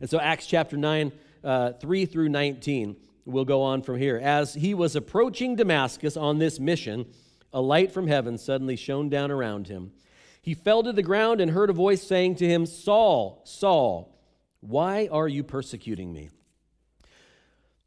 And 0.00 0.10
so 0.10 0.18
Acts 0.18 0.46
chapter 0.46 0.76
9, 0.76 1.12
uh, 1.44 1.72
3 1.74 2.06
through 2.06 2.30
19 2.30 2.96
We'll 3.26 3.44
go 3.44 3.62
on 3.62 3.82
from 3.82 3.98
here. 3.98 4.20
As 4.22 4.54
he 4.54 4.72
was 4.72 4.94
approaching 4.94 5.56
Damascus 5.56 6.16
on 6.16 6.38
this 6.38 6.60
mission, 6.60 7.06
a 7.52 7.60
light 7.60 7.90
from 7.90 8.06
heaven 8.06 8.38
suddenly 8.38 8.76
shone 8.76 9.08
down 9.08 9.32
around 9.32 9.66
him. 9.66 9.90
He 10.40 10.54
fell 10.54 10.84
to 10.84 10.92
the 10.92 11.02
ground 11.02 11.40
and 11.40 11.50
heard 11.50 11.68
a 11.68 11.72
voice 11.72 12.06
saying 12.06 12.36
to 12.36 12.46
him, 12.46 12.66
Saul, 12.66 13.42
Saul, 13.44 14.16
why 14.60 15.08
are 15.10 15.26
you 15.26 15.42
persecuting 15.42 16.12
me? 16.12 16.30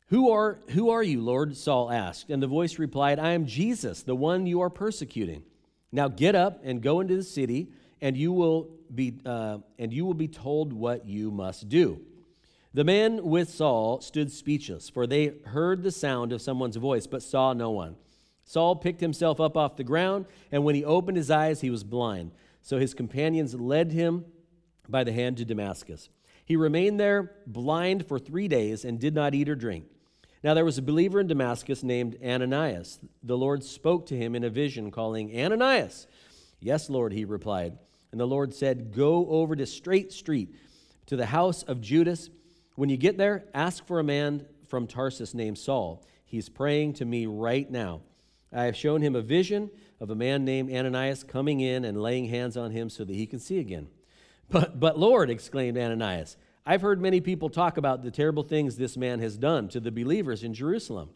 Who 0.07 0.29
are, 0.31 0.59
who 0.71 0.89
are 0.89 1.03
you, 1.03 1.21
Lord? 1.21 1.55
Saul 1.55 1.89
asked. 1.89 2.29
And 2.29 2.43
the 2.43 2.47
voice 2.47 2.77
replied, 2.77 3.17
I 3.17 3.31
am 3.31 3.45
Jesus, 3.45 4.03
the 4.03 4.15
one 4.15 4.45
you 4.45 4.59
are 4.59 4.69
persecuting. 4.69 5.43
Now 5.89 6.09
get 6.09 6.35
up 6.35 6.59
and 6.65 6.81
go 6.81 6.99
into 6.99 7.15
the 7.15 7.23
city, 7.23 7.69
and 8.01 8.17
you 8.17 8.33
will 8.33 8.71
be, 8.93 9.21
uh, 9.25 9.59
and 9.77 9.93
you 9.93 10.05
will 10.05 10.13
be 10.13 10.27
told 10.27 10.73
what 10.73 11.05
you 11.05 11.31
must 11.31 11.69
do. 11.69 12.01
The 12.73 12.83
men 12.83 13.25
with 13.25 13.49
Saul 13.49 13.99
stood 14.01 14.31
speechless, 14.31 14.89
for 14.89 15.07
they 15.07 15.33
heard 15.45 15.81
the 15.81 15.91
sound 15.91 16.31
of 16.31 16.41
someone's 16.41 16.75
voice, 16.75 17.07
but 17.07 17.23
saw 17.23 17.53
no 17.53 17.71
one. 17.71 17.95
Saul 18.43 18.75
picked 18.75 19.01
himself 19.01 19.39
up 19.39 19.57
off 19.57 19.75
the 19.75 19.83
ground, 19.83 20.25
and 20.51 20.63
when 20.63 20.75
he 20.75 20.85
opened 20.85 21.17
his 21.17 21.31
eyes, 21.31 21.61
he 21.61 21.69
was 21.69 21.83
blind. 21.83 22.31
So 22.61 22.77
his 22.77 22.93
companions 22.93 23.55
led 23.55 23.91
him 23.91 24.25
by 24.87 25.03
the 25.03 25.13
hand 25.13 25.37
to 25.37 25.45
Damascus. 25.45 26.09
He 26.45 26.55
remained 26.55 26.99
there 26.99 27.31
blind 27.45 28.07
for 28.07 28.19
three 28.19 28.47
days 28.47 28.85
and 28.85 28.99
did 28.99 29.13
not 29.13 29.35
eat 29.35 29.49
or 29.49 29.55
drink. 29.55 29.85
Now 30.43 30.53
there 30.53 30.65
was 30.65 30.77
a 30.77 30.83
believer 30.83 31.19
in 31.19 31.27
Damascus 31.27 31.83
named 31.83 32.17
Ananias. 32.23 32.99
The 33.23 33.37
Lord 33.37 33.63
spoke 33.63 34.05
to 34.07 34.17
him 34.17 34.35
in 34.35 34.43
a 34.43 34.49
vision, 34.49 34.89
calling, 34.89 35.37
Ananias. 35.37 36.07
Yes, 36.59 36.89
Lord, 36.89 37.13
he 37.13 37.25
replied. 37.25 37.77
And 38.11 38.19
the 38.19 38.27
Lord 38.27 38.53
said, 38.53 38.91
Go 38.95 39.27
over 39.27 39.55
to 39.55 39.65
Straight 39.65 40.11
Street 40.11 40.55
to 41.07 41.15
the 41.15 41.27
house 41.27 41.63
of 41.63 41.81
Judas 41.81 42.29
when 42.79 42.87
you 42.87 42.95
get 42.95 43.17
there, 43.17 43.43
ask 43.53 43.85
for 43.85 43.99
a 43.99 44.05
man 44.05 44.45
from 44.69 44.87
Tarsus 44.87 45.33
named 45.33 45.57
Saul. 45.57 46.01
He's 46.23 46.47
praying 46.47 46.93
to 46.93 47.05
me 47.05 47.25
right 47.25 47.69
now. 47.69 47.99
I 48.53 48.63
have 48.63 48.77
shown 48.77 49.01
him 49.01 49.17
a 49.17 49.21
vision 49.21 49.69
of 49.99 50.11
a 50.11 50.15
man 50.15 50.45
named 50.45 50.71
Ananias 50.71 51.25
coming 51.25 51.59
in 51.59 51.83
and 51.83 52.01
laying 52.01 52.29
hands 52.29 52.55
on 52.55 52.71
him 52.71 52.89
so 52.89 53.03
that 53.03 53.13
he 53.13 53.25
can 53.25 53.39
see 53.39 53.59
again. 53.59 53.89
But, 54.49 54.79
but 54.79 54.97
Lord, 54.97 55.29
exclaimed 55.29 55.77
Ananias, 55.77 56.37
I've 56.65 56.81
heard 56.81 57.01
many 57.01 57.19
people 57.19 57.49
talk 57.49 57.75
about 57.75 58.01
the 58.01 58.11
terrible 58.11 58.43
things 58.43 58.77
this 58.77 58.95
man 58.95 59.19
has 59.19 59.37
done 59.37 59.67
to 59.69 59.81
the 59.81 59.91
believers 59.91 60.45
in 60.45 60.53
Jerusalem. 60.53 61.09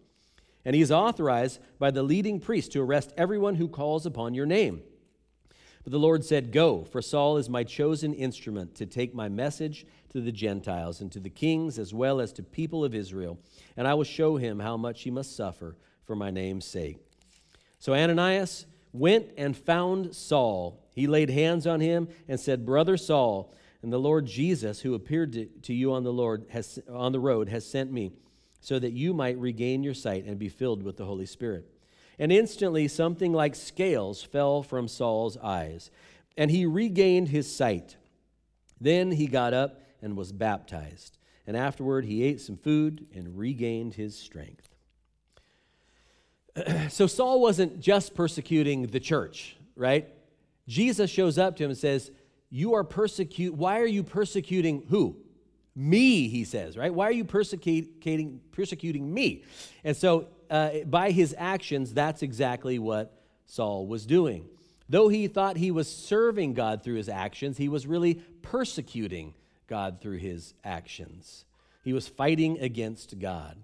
And 0.65 0.75
he 0.75 0.81
is 0.81 0.91
authorized 0.91 1.61
by 1.79 1.91
the 1.91 2.03
leading 2.03 2.41
priest 2.41 2.73
to 2.73 2.81
arrest 2.81 3.13
everyone 3.15 3.55
who 3.55 3.69
calls 3.69 4.05
upon 4.05 4.33
your 4.33 4.45
name. 4.45 4.81
But 5.83 5.91
the 5.91 5.99
Lord 5.99 6.23
said, 6.23 6.51
Go, 6.51 6.85
for 6.85 7.01
Saul 7.01 7.37
is 7.37 7.49
my 7.49 7.63
chosen 7.63 8.13
instrument 8.13 8.75
to 8.75 8.85
take 8.85 9.13
my 9.13 9.27
message 9.27 9.85
to 10.11 10.21
the 10.21 10.31
Gentiles 10.31 11.01
and 11.01 11.11
to 11.11 11.19
the 11.19 11.29
kings 11.29 11.77
as 11.77 11.93
well 11.93 12.21
as 12.21 12.31
to 12.33 12.43
people 12.43 12.85
of 12.85 12.95
Israel, 12.95 13.37
and 13.75 13.87
I 13.87 13.93
will 13.93 14.03
show 14.03 14.37
him 14.37 14.59
how 14.59 14.77
much 14.77 15.03
he 15.03 15.11
must 15.11 15.35
suffer 15.35 15.75
for 16.05 16.15
my 16.15 16.31
name's 16.31 16.65
sake. 16.65 16.97
So 17.79 17.93
Ananias 17.93 18.65
went 18.93 19.31
and 19.37 19.57
found 19.57 20.15
Saul. 20.15 20.79
He 20.93 21.07
laid 21.07 21.29
hands 21.29 21.67
on 21.67 21.81
him 21.81 22.07
and 22.27 22.39
said, 22.39 22.65
Brother 22.65 22.95
Saul, 22.95 23.53
and 23.81 23.91
the 23.91 23.99
Lord 23.99 24.25
Jesus, 24.25 24.79
who 24.79 24.93
appeared 24.93 25.33
to, 25.33 25.45
to 25.63 25.73
you 25.73 25.91
on 25.91 26.03
the 26.03 26.13
Lord 26.13 26.45
has, 26.49 26.79
on 26.89 27.11
the 27.11 27.19
road, 27.19 27.49
has 27.49 27.69
sent 27.69 27.91
me, 27.91 28.11
so 28.61 28.79
that 28.79 28.93
you 28.93 29.13
might 29.13 29.37
regain 29.37 29.83
your 29.83 29.93
sight 29.93 30.23
and 30.23 30.39
be 30.39 30.47
filled 30.47 30.83
with 30.83 30.95
the 30.95 31.05
Holy 31.05 31.25
Spirit. 31.25 31.65
And 32.19 32.31
instantly 32.31 32.87
something 32.87 33.33
like 33.33 33.55
scales 33.55 34.23
fell 34.23 34.63
from 34.63 34.87
Saul's 34.87 35.37
eyes, 35.37 35.89
and 36.37 36.51
he 36.51 36.65
regained 36.65 37.29
his 37.29 37.53
sight. 37.53 37.97
Then 38.79 39.11
he 39.11 39.27
got 39.27 39.53
up 39.53 39.81
and 40.01 40.17
was 40.17 40.31
baptized, 40.31 41.17
and 41.47 41.55
afterward 41.57 42.05
he 42.05 42.23
ate 42.23 42.41
some 42.41 42.57
food 42.57 43.07
and 43.13 43.37
regained 43.37 43.95
his 43.95 44.17
strength. 44.17 44.69
so 46.89 47.07
Saul 47.07 47.41
wasn't 47.41 47.79
just 47.79 48.13
persecuting 48.13 48.87
the 48.87 48.99
church, 48.99 49.55
right? 49.75 50.07
Jesus 50.67 51.09
shows 51.09 51.37
up 51.37 51.55
to 51.57 51.63
him 51.63 51.71
and 51.71 51.79
says, 51.79 52.11
"You 52.49 52.73
are 52.75 52.83
persecute. 52.83 53.53
Why 53.53 53.79
are 53.79 53.87
you 53.87 54.03
persecuting 54.03 54.85
who? 54.89 55.17
Me?" 55.75 56.27
He 56.27 56.43
says, 56.43 56.77
right? 56.77 56.93
Why 56.93 57.07
are 57.07 57.11
you 57.11 57.25
persecuting 57.25 58.39
persecuting 58.51 59.13
me? 59.13 59.43
And 59.83 59.95
so, 59.95 60.27
uh, 60.53 60.83
by 60.85 61.09
his 61.09 61.33
actions, 61.35 61.95
that's 61.95 62.21
exactly 62.21 62.77
what 62.77 63.19
Saul 63.47 63.87
was 63.87 64.05
doing. 64.05 64.45
Though 64.87 65.07
he 65.07 65.27
thought 65.27 65.57
he 65.57 65.71
was 65.71 65.91
serving 65.91 66.53
God 66.53 66.83
through 66.83 66.97
his 66.97 67.09
actions, 67.09 67.57
he 67.57 67.67
was 67.67 67.87
really 67.87 68.21
persecuting 68.43 69.33
God 69.65 69.99
through 69.99 70.17
his 70.17 70.53
actions. 70.63 71.45
He 71.83 71.91
was 71.91 72.07
fighting 72.07 72.59
against 72.59 73.17
God. 73.17 73.57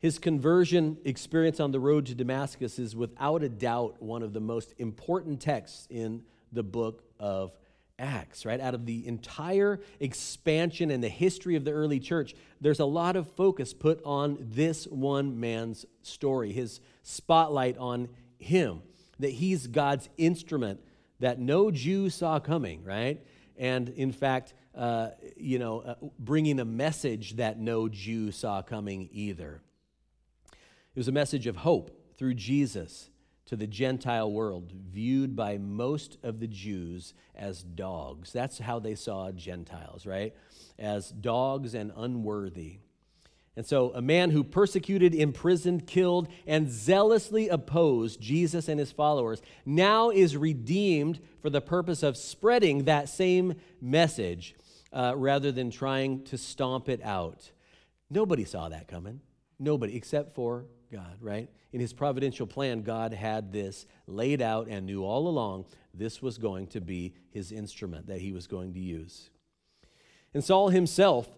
His 0.00 0.18
conversion 0.18 0.98
experience 1.04 1.60
on 1.60 1.70
the 1.70 1.78
road 1.78 2.06
to 2.06 2.14
Damascus 2.16 2.80
is 2.80 2.96
without 2.96 3.44
a 3.44 3.48
doubt 3.48 4.02
one 4.02 4.24
of 4.24 4.32
the 4.32 4.40
most 4.40 4.74
important 4.78 5.40
texts 5.40 5.86
in 5.90 6.24
the 6.50 6.64
book 6.64 7.04
of 7.20 7.52
Acts, 7.98 8.46
right? 8.46 8.60
Out 8.60 8.74
of 8.74 8.86
the 8.86 9.06
entire 9.06 9.80
expansion 9.98 10.90
and 10.90 11.02
the 11.02 11.08
history 11.08 11.56
of 11.56 11.64
the 11.64 11.72
early 11.72 11.98
church, 11.98 12.34
there's 12.60 12.80
a 12.80 12.84
lot 12.84 13.16
of 13.16 13.30
focus 13.32 13.74
put 13.74 14.00
on 14.04 14.38
this 14.40 14.86
one 14.86 15.40
man's 15.40 15.84
story, 16.02 16.52
his 16.52 16.80
spotlight 17.02 17.76
on 17.78 18.08
him, 18.38 18.82
that 19.18 19.30
he's 19.30 19.66
God's 19.66 20.08
instrument 20.16 20.80
that 21.20 21.40
no 21.40 21.70
Jew 21.70 22.10
saw 22.10 22.38
coming, 22.38 22.84
right? 22.84 23.20
And 23.56 23.88
in 23.88 24.12
fact, 24.12 24.54
uh, 24.74 25.10
you 25.36 25.58
know, 25.58 25.80
uh, 25.80 25.94
bringing 26.18 26.60
a 26.60 26.64
message 26.64 27.36
that 27.36 27.58
no 27.58 27.88
Jew 27.88 28.30
saw 28.30 28.62
coming 28.62 29.08
either. 29.10 29.60
It 30.52 30.98
was 30.98 31.08
a 31.08 31.12
message 31.12 31.46
of 31.46 31.56
hope 31.56 31.90
through 32.16 32.34
Jesus 32.34 33.10
to 33.48 33.56
the 33.56 33.66
Gentile 33.66 34.30
world, 34.30 34.72
viewed 34.72 35.34
by 35.34 35.56
most 35.56 36.18
of 36.22 36.38
the 36.38 36.46
Jews 36.46 37.14
as 37.34 37.62
dogs. 37.62 38.30
That's 38.30 38.58
how 38.58 38.78
they 38.78 38.94
saw 38.94 39.32
Gentiles, 39.32 40.04
right? 40.04 40.34
As 40.78 41.10
dogs 41.10 41.74
and 41.74 41.90
unworthy. 41.96 42.80
And 43.56 43.66
so, 43.66 43.90
a 43.94 44.02
man 44.02 44.30
who 44.30 44.44
persecuted, 44.44 45.14
imprisoned, 45.14 45.86
killed, 45.86 46.28
and 46.46 46.70
zealously 46.70 47.48
opposed 47.48 48.20
Jesus 48.20 48.68
and 48.68 48.78
his 48.78 48.92
followers 48.92 49.42
now 49.66 50.10
is 50.10 50.36
redeemed 50.36 51.18
for 51.40 51.50
the 51.50 51.62
purpose 51.62 52.02
of 52.02 52.16
spreading 52.16 52.84
that 52.84 53.08
same 53.08 53.54
message 53.80 54.54
uh, 54.92 55.14
rather 55.16 55.50
than 55.50 55.70
trying 55.70 56.22
to 56.24 56.38
stomp 56.38 56.88
it 56.88 57.02
out. 57.02 57.50
Nobody 58.10 58.44
saw 58.44 58.68
that 58.68 58.88
coming. 58.88 59.20
Nobody, 59.58 59.96
except 59.96 60.34
for 60.34 60.66
God, 60.90 61.16
right? 61.20 61.48
In 61.72 61.80
his 61.80 61.92
providential 61.92 62.46
plan, 62.46 62.82
God 62.82 63.12
had 63.12 63.52
this 63.52 63.86
laid 64.06 64.40
out 64.40 64.68
and 64.68 64.86
knew 64.86 65.04
all 65.04 65.28
along 65.28 65.66
this 65.94 66.22
was 66.22 66.38
going 66.38 66.68
to 66.68 66.80
be 66.80 67.14
his 67.30 67.52
instrument 67.52 68.06
that 68.06 68.20
he 68.20 68.32
was 68.32 68.46
going 68.46 68.72
to 68.74 68.80
use. 68.80 69.30
And 70.32 70.42
Saul 70.42 70.68
himself, 70.68 71.28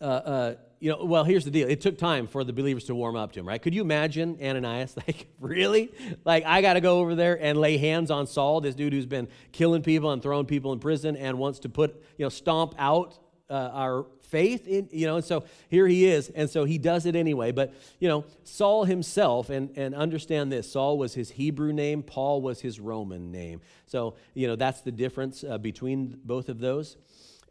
uh, 0.00 0.04
uh, 0.04 0.54
you 0.78 0.90
know, 0.90 1.04
well, 1.04 1.24
here's 1.24 1.44
the 1.44 1.50
deal. 1.50 1.68
It 1.68 1.80
took 1.80 1.96
time 1.96 2.26
for 2.26 2.44
the 2.44 2.52
believers 2.52 2.84
to 2.84 2.94
warm 2.94 3.16
up 3.16 3.32
to 3.32 3.40
him, 3.40 3.48
right? 3.48 3.60
Could 3.60 3.74
you 3.74 3.82
imagine 3.82 4.38
Ananias? 4.42 4.94
Like, 5.06 5.28
really? 5.40 5.90
Like, 6.24 6.44
I 6.44 6.60
got 6.60 6.74
to 6.74 6.80
go 6.80 6.98
over 6.98 7.14
there 7.14 7.40
and 7.40 7.58
lay 7.58 7.78
hands 7.78 8.10
on 8.10 8.26
Saul, 8.26 8.60
this 8.60 8.74
dude 8.74 8.92
who's 8.92 9.06
been 9.06 9.28
killing 9.52 9.82
people 9.82 10.10
and 10.10 10.22
throwing 10.22 10.46
people 10.46 10.72
in 10.72 10.80
prison 10.80 11.16
and 11.16 11.38
wants 11.38 11.60
to 11.60 11.68
put, 11.68 12.02
you 12.18 12.24
know, 12.24 12.28
stomp 12.28 12.74
out 12.78 13.18
uh, 13.48 13.70
our 13.72 14.06
faith 14.26 14.66
in 14.66 14.88
you 14.92 15.06
know 15.06 15.16
and 15.16 15.24
so 15.24 15.44
here 15.68 15.86
he 15.86 16.06
is 16.06 16.28
and 16.30 16.50
so 16.50 16.64
he 16.64 16.78
does 16.78 17.06
it 17.06 17.16
anyway. 17.16 17.52
But 17.52 17.72
you 17.98 18.08
know 18.08 18.24
saul 18.44 18.84
himself 18.84 19.50
and 19.50 19.70
and 19.76 19.94
understand 19.94 20.52
this 20.52 20.70
saul 20.70 20.98
was 20.98 21.14
his 21.14 21.30
hebrew 21.30 21.72
name 21.72 22.02
paul 22.02 22.42
was 22.42 22.60
his 22.60 22.80
roman 22.80 23.30
name. 23.30 23.60
So 23.86 24.16
you 24.34 24.46
know 24.46 24.56
that's 24.56 24.80
the 24.82 24.92
difference 24.92 25.44
uh, 25.44 25.58
between 25.58 26.18
both 26.24 26.48
of 26.48 26.58
those. 26.58 26.96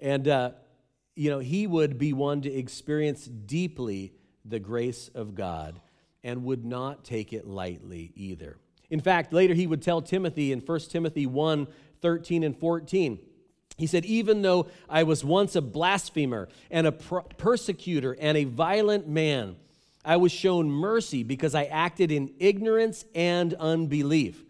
And 0.01 0.27
uh, 0.27 0.51
you 1.15 1.29
know 1.29 1.39
he 1.39 1.67
would 1.67 1.97
be 1.97 2.13
one 2.13 2.41
to 2.41 2.51
experience 2.51 3.25
deeply 3.25 4.13
the 4.43 4.59
grace 4.59 5.09
of 5.15 5.35
god 5.35 5.79
and 6.23 6.43
would 6.43 6.65
not 6.65 7.03
take 7.03 7.33
it 7.33 7.47
lightly 7.47 8.11
either. 8.15 8.57
In 8.89 8.99
fact 8.99 9.33
later 9.33 9.53
he 9.53 9.67
would 9.67 9.81
tell 9.81 10.01
timothy 10.01 10.51
in 10.51 10.59
1 10.59 10.79
timothy 10.89 11.25
1 11.25 11.67
13 12.01 12.43
and 12.43 12.57
14 12.57 13.19
he 13.77 13.87
said, 13.87 14.05
Even 14.05 14.41
though 14.41 14.67
I 14.89 15.03
was 15.03 15.23
once 15.23 15.55
a 15.55 15.61
blasphemer 15.61 16.47
and 16.71 16.87
a 16.87 16.91
persecutor 16.91 18.15
and 18.19 18.37
a 18.37 18.45
violent 18.45 19.07
man, 19.07 19.57
I 20.03 20.17
was 20.17 20.31
shown 20.31 20.69
mercy 20.69 21.23
because 21.23 21.55
I 21.55 21.65
acted 21.65 22.11
in 22.11 22.33
ignorance 22.39 23.05
and 23.13 23.53
unbelief. 23.55 24.43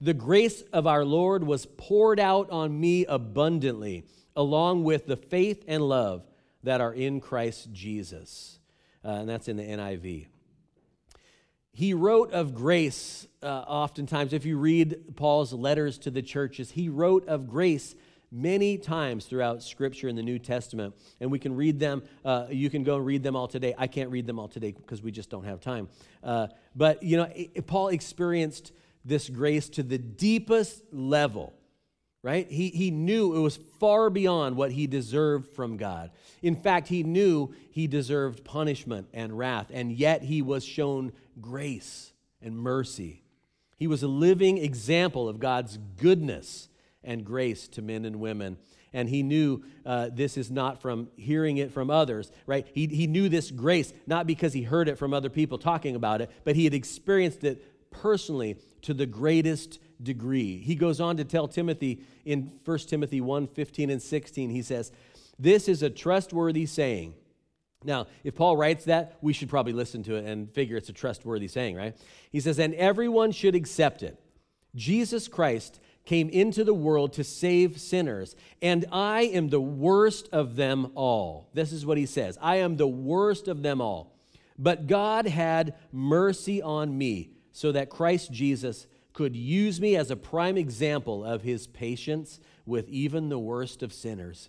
The 0.00 0.14
grace 0.14 0.62
of 0.72 0.86
our 0.86 1.04
Lord 1.04 1.44
was 1.44 1.64
poured 1.64 2.20
out 2.20 2.50
on 2.50 2.78
me 2.78 3.06
abundantly, 3.06 4.04
along 4.34 4.84
with 4.84 5.06
the 5.06 5.16
faith 5.16 5.64
and 5.66 5.82
love 5.82 6.26
that 6.64 6.80
are 6.80 6.92
in 6.92 7.20
Christ 7.20 7.72
Jesus. 7.72 8.58
Uh, 9.02 9.10
and 9.10 9.28
that's 9.28 9.48
in 9.48 9.56
the 9.56 9.62
NIV. 9.62 10.26
He 11.72 11.94
wrote 11.94 12.32
of 12.32 12.54
grace, 12.54 13.26
uh, 13.42 13.46
oftentimes, 13.46 14.32
if 14.32 14.44
you 14.44 14.58
read 14.58 15.14
Paul's 15.14 15.52
letters 15.52 15.98
to 15.98 16.10
the 16.10 16.22
churches, 16.22 16.72
he 16.72 16.88
wrote 16.88 17.28
of 17.28 17.48
grace 17.48 17.94
many 18.30 18.78
times 18.78 19.26
throughout 19.26 19.62
Scripture 19.62 20.08
in 20.08 20.16
the 20.16 20.22
New 20.22 20.38
Testament, 20.38 20.94
and 21.20 21.30
we 21.30 21.38
can 21.38 21.54
read 21.54 21.78
them. 21.78 22.02
Uh, 22.24 22.46
you 22.50 22.70
can 22.70 22.84
go 22.84 22.96
and 22.96 23.06
read 23.06 23.22
them 23.22 23.36
all 23.36 23.48
today. 23.48 23.74
I 23.78 23.86
can't 23.86 24.10
read 24.10 24.26
them 24.26 24.38
all 24.38 24.48
today 24.48 24.72
because 24.72 25.02
we 25.02 25.10
just 25.10 25.30
don't 25.30 25.44
have 25.44 25.60
time. 25.60 25.88
Uh, 26.22 26.48
but, 26.74 27.02
you 27.02 27.16
know, 27.16 27.28
it, 27.34 27.66
Paul 27.66 27.88
experienced 27.88 28.72
this 29.04 29.28
grace 29.28 29.68
to 29.70 29.82
the 29.82 29.98
deepest 29.98 30.82
level, 30.92 31.54
right? 32.22 32.50
He, 32.50 32.70
he 32.70 32.90
knew 32.90 33.36
it 33.36 33.40
was 33.40 33.56
far 33.78 34.10
beyond 34.10 34.56
what 34.56 34.72
he 34.72 34.86
deserved 34.86 35.54
from 35.54 35.76
God. 35.76 36.10
In 36.42 36.56
fact, 36.56 36.88
he 36.88 37.04
knew 37.04 37.54
he 37.70 37.86
deserved 37.86 38.44
punishment 38.44 39.08
and 39.14 39.38
wrath, 39.38 39.70
and 39.72 39.92
yet 39.92 40.22
he 40.22 40.42
was 40.42 40.64
shown 40.64 41.12
grace 41.40 42.12
and 42.42 42.56
mercy. 42.56 43.22
He 43.76 43.86
was 43.86 44.02
a 44.02 44.08
living 44.08 44.58
example 44.58 45.28
of 45.28 45.38
God's 45.38 45.78
goodness 45.98 46.68
and 47.06 47.24
grace 47.24 47.68
to 47.68 47.82
men 47.82 48.04
and 48.04 48.16
women. 48.16 48.58
And 48.92 49.08
he 49.08 49.22
knew 49.22 49.62
uh, 49.84 50.10
this 50.12 50.36
is 50.36 50.50
not 50.50 50.80
from 50.80 51.08
hearing 51.16 51.58
it 51.58 51.72
from 51.72 51.90
others, 51.90 52.30
right? 52.46 52.66
He, 52.72 52.86
he 52.86 53.06
knew 53.06 53.28
this 53.28 53.50
grace 53.50 53.92
not 54.06 54.26
because 54.26 54.52
he 54.52 54.62
heard 54.62 54.88
it 54.88 54.98
from 54.98 55.14
other 55.14 55.30
people 55.30 55.58
talking 55.58 55.96
about 55.96 56.20
it, 56.20 56.30
but 56.44 56.56
he 56.56 56.64
had 56.64 56.74
experienced 56.74 57.44
it 57.44 57.90
personally 57.90 58.58
to 58.82 58.94
the 58.94 59.06
greatest 59.06 59.78
degree. 60.02 60.58
He 60.58 60.74
goes 60.74 61.00
on 61.00 61.16
to 61.16 61.24
tell 61.24 61.48
Timothy 61.48 62.02
in 62.24 62.52
1 62.64 62.78
Timothy 62.80 63.20
1 63.20 63.46
15 63.48 63.90
and 63.90 64.02
16, 64.02 64.50
he 64.50 64.62
says, 64.62 64.92
This 65.38 65.68
is 65.68 65.82
a 65.82 65.90
trustworthy 65.90 66.66
saying. 66.66 67.14
Now, 67.84 68.06
if 68.24 68.34
Paul 68.34 68.56
writes 68.56 68.86
that, 68.86 69.16
we 69.20 69.32
should 69.32 69.48
probably 69.48 69.72
listen 69.72 70.02
to 70.04 70.16
it 70.16 70.24
and 70.24 70.50
figure 70.52 70.76
it's 70.76 70.88
a 70.88 70.94
trustworthy 70.94 71.48
saying, 71.48 71.76
right? 71.76 71.96
He 72.32 72.40
says, 72.40 72.58
And 72.58 72.74
everyone 72.74 73.32
should 73.32 73.54
accept 73.54 74.02
it. 74.02 74.18
Jesus 74.74 75.28
Christ 75.28 75.80
came 76.06 76.30
into 76.30 76.64
the 76.64 76.72
world 76.72 77.12
to 77.12 77.24
save 77.24 77.78
sinners, 77.78 78.34
and 78.62 78.86
I 78.90 79.22
am 79.22 79.50
the 79.50 79.60
worst 79.60 80.28
of 80.32 80.56
them 80.56 80.92
all. 80.94 81.50
This 81.52 81.72
is 81.72 81.84
what 81.84 81.98
he 81.98 82.06
says 82.06 82.38
I 82.40 82.56
am 82.56 82.78
the 82.78 82.88
worst 82.88 83.48
of 83.48 83.62
them 83.62 83.82
all. 83.82 84.16
But 84.58 84.86
God 84.86 85.26
had 85.26 85.74
mercy 85.92 86.62
on 86.62 86.96
me 86.96 87.32
so 87.52 87.72
that 87.72 87.90
Christ 87.90 88.32
Jesus 88.32 88.86
could 89.12 89.36
use 89.36 89.80
me 89.80 89.96
as 89.96 90.10
a 90.10 90.16
prime 90.16 90.56
example 90.56 91.24
of 91.24 91.42
his 91.42 91.66
patience 91.66 92.40
with 92.64 92.88
even 92.88 93.28
the 93.28 93.38
worst 93.38 93.82
of 93.82 93.92
sinners. 93.92 94.48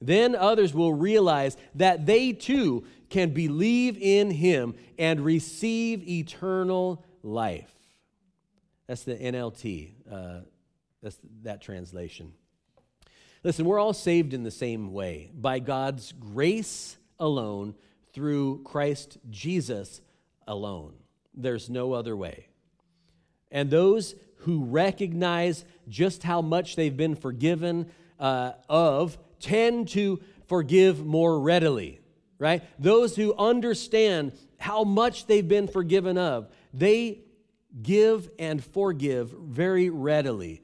Then 0.00 0.34
others 0.34 0.74
will 0.74 0.92
realize 0.92 1.56
that 1.76 2.06
they 2.06 2.32
too 2.32 2.84
can 3.08 3.30
believe 3.30 3.96
in 4.00 4.30
him 4.32 4.74
and 4.98 5.20
receive 5.20 6.06
eternal 6.08 7.04
life. 7.22 7.72
That's 8.88 9.04
the 9.04 9.14
NLT, 9.14 9.92
uh, 10.10 10.40
that's 11.02 11.18
that 11.42 11.60
translation. 11.60 12.32
Listen, 13.44 13.64
we're 13.64 13.80
all 13.80 13.92
saved 13.92 14.34
in 14.34 14.44
the 14.44 14.50
same 14.50 14.92
way 14.92 15.30
by 15.34 15.58
God's 15.58 16.12
grace 16.12 16.96
alone 17.18 17.74
through 18.12 18.62
Christ 18.64 19.18
Jesus 19.30 20.00
alone. 20.46 20.94
There's 21.34 21.68
no 21.68 21.92
other 21.92 22.16
way. 22.16 22.46
And 23.50 23.70
those 23.70 24.14
who 24.36 24.64
recognize 24.64 25.64
just 25.88 26.22
how 26.22 26.40
much 26.40 26.76
they've 26.76 26.96
been 26.96 27.16
forgiven 27.16 27.90
uh, 28.18 28.52
of 28.68 29.18
tend 29.40 29.88
to 29.88 30.20
forgive 30.46 31.04
more 31.04 31.40
readily, 31.40 32.00
right? 32.38 32.62
Those 32.78 33.16
who 33.16 33.34
understand 33.34 34.32
how 34.58 34.84
much 34.84 35.26
they've 35.26 35.46
been 35.46 35.68
forgiven 35.68 36.16
of, 36.16 36.48
they 36.72 37.20
give 37.82 38.30
and 38.38 38.62
forgive 38.62 39.30
very 39.30 39.90
readily. 39.90 40.62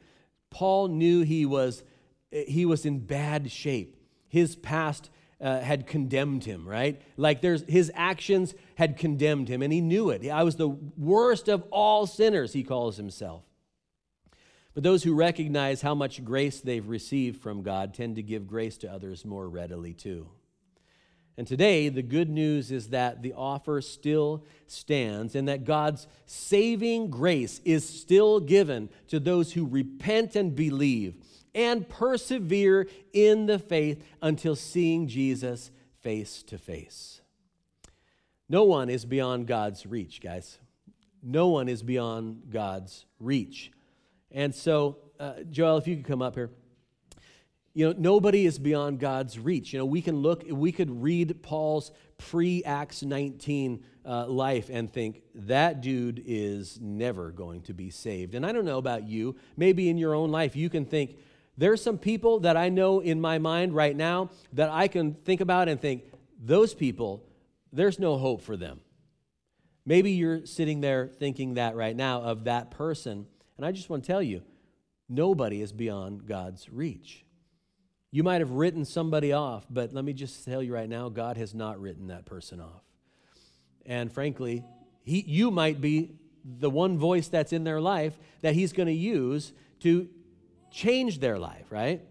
Paul 0.51 0.89
knew 0.89 1.23
he 1.23 1.47
was, 1.47 1.83
he 2.31 2.65
was 2.67 2.85
in 2.87 3.01
bad 3.01 3.51
shape. 3.51 3.97
His 4.29 4.57
past 4.57 5.11
uh, 5.41 5.61
had 5.61 5.87
condemned 5.87 6.45
him, 6.45 6.69
right? 6.69 7.01
Like 7.17 7.41
there's 7.41 7.63
his 7.69 7.93
actions 7.95 8.55
had 8.75 8.97
condemned 8.97 9.49
him, 9.49 9.63
and 9.63 9.73
he 9.73 9.81
knew 9.81 10.11
it. 10.11 10.29
I 10.29 10.43
was 10.43 10.57
the 10.57 10.69
worst 10.69 11.49
of 11.49 11.63
all 11.71 12.07
sinners, 12.07 12.53
he 12.53 12.63
calls 12.65 12.97
himself. 12.97 13.45
But 14.75 14.83
those 14.83 15.03
who 15.03 15.15
recognize 15.15 15.83
how 15.83 15.95
much 15.95 16.25
grace 16.25 16.61
they've 16.61 16.89
received 16.89 17.41
from 17.41 17.63
God 17.63 17.95
tend 17.95 18.17
to 18.17 18.23
give 18.23 18.47
grace 18.47 18.79
to 18.79 18.93
others 18.93 19.25
more 19.25 19.49
readily, 19.49 19.93
too. 19.93 20.29
And 21.39 21.47
today, 21.47 21.89
the 21.89 22.03
good 22.03 22.29
news 22.29 22.73
is 22.73 22.89
that 22.89 23.23
the 23.23 23.33
offer 23.33 23.81
still 23.81 24.45
stands 24.67 25.37
and 25.37 25.47
that 25.47 25.65
God's 25.65 26.09
saving 26.27 27.11
grace 27.11 27.61
is 27.65 27.89
still 27.89 28.41
given 28.41 28.89
to 29.07 29.21
those 29.21 29.53
who 29.53 29.65
repent 29.65 30.35
and 30.35 30.57
believe 30.57 31.15
and 31.55 31.89
persevere 31.89 32.89
in 33.13 33.47
the 33.47 33.61
faith 33.61 34.05
until 34.21 34.57
seeing 34.57 35.07
Jesus 35.07 35.71
face 36.01 36.43
to 36.43 36.59
face. 36.59 37.21
No 38.49 38.65
one 38.65 38.91
is 38.91 39.05
beyond 39.05 39.47
God's 39.47 39.87
reach, 39.87 40.21
guys. 40.21 40.59
No 41.23 41.47
one 41.47 41.69
is 41.69 41.85
beyond 41.85 42.51
God's 42.51 43.07
reach. 43.21 43.71
And 44.33 44.53
so, 44.53 44.97
uh, 45.21 45.35
Joel, 45.49 45.77
if 45.77 45.87
you 45.87 45.95
could 45.95 46.05
come 46.05 46.21
up 46.21 46.35
here. 46.35 46.51
You 47.75 47.89
know, 47.89 47.95
nobody 47.97 48.47
is 48.47 48.59
beyond 48.59 48.99
God's 48.99 49.39
reach. 49.39 49.73
You 49.73 49.79
know, 49.79 49.85
we 49.85 50.03
can 50.03 50.17
look, 50.17 50.45
we 50.51 50.73
could 50.73 51.03
read 51.03 51.43
Paul's 51.43 51.93
pre 52.17 52.65
Acts 52.65 53.03
19 53.03 53.85
uh, 54.05 54.27
life 54.27 54.71
and 54.73 54.93
think, 54.93 55.23
that 55.35 55.81
dude 55.81 56.23
is 56.27 56.81
never 56.81 57.31
going 57.31 57.63
to 57.63 57.75
be 57.75 57.91
saved. 57.91 58.35
And 58.35 58.45
I 58.45 58.53
don't 58.53 58.65
know 58.65 58.79
about 58.79 59.07
you. 59.07 59.37
Maybe 59.57 59.89
in 59.89 59.99
your 59.99 60.15
own 60.15 60.31
life, 60.31 60.57
you 60.57 60.69
can 60.69 60.85
think, 60.85 61.17
there's 61.57 61.83
some 61.83 61.99
people 61.99 62.41
that 62.41 62.57
I 62.57 62.69
know 62.69 63.01
in 63.01 63.21
my 63.21 63.39
mind 63.39 63.75
right 63.75 63.97
now 63.97 64.31
that 64.53 64.71
I 64.71 64.87
can 64.87 65.15
think 65.15 65.41
about 65.41 65.69
and 65.69 65.81
think, 65.81 66.05
those 66.41 66.73
people, 66.73 67.25
there's 67.73 67.99
no 67.99 68.17
hope 68.17 68.43
for 68.43 68.57
them. 68.57 68.81
Maybe 69.85 70.13
you're 70.13 70.47
sitting 70.47 70.81
there 70.81 71.09
thinking 71.09 71.55
that 71.55 71.75
right 71.75 71.97
now 71.97 72.23
of 72.23 72.45
that 72.45 72.71
person. 72.71 73.27
And 73.57 73.67
I 73.67 73.73
just 73.73 73.91
want 73.91 74.05
to 74.05 74.07
tell 74.07 74.23
you, 74.23 74.43
nobody 75.09 75.61
is 75.61 75.73
beyond 75.73 76.27
God's 76.27 76.69
reach. 76.71 77.25
You 78.11 78.23
might 78.23 78.41
have 78.41 78.53
written 78.53 78.85
somebody 78.85 79.33
off, 79.33 79.67
but 79.69 79.93
let 79.93 80.05
me 80.05 80.13
just 80.13 80.45
tell 80.45 80.63
you 80.63 80.73
right 80.73 80.89
now, 80.89 81.09
God 81.09 81.37
has 81.37 81.55
not 81.55 81.81
written 81.81 82.09
that 82.09 82.25
person 82.25 82.61
off. 82.61 82.83
And 83.85 84.13
frankly, 84.13 84.65
he, 85.05 85.21
you 85.27 85.51
might 85.51 85.81
be 85.81 86.13
the 86.45 86.71
one 86.71 86.99
voice 86.99 87.29
that's 87.29 87.53
in 87.53 87.65
their 87.65 87.81
life 87.81 88.19
that 88.41 88.55
He's 88.55 88.73
going 88.73 88.87
to 88.87 88.93
use 88.93 89.53
to 89.81 90.09
change 90.71 91.21
their 91.21 91.39
life, 91.39 91.67
right? 91.71 92.03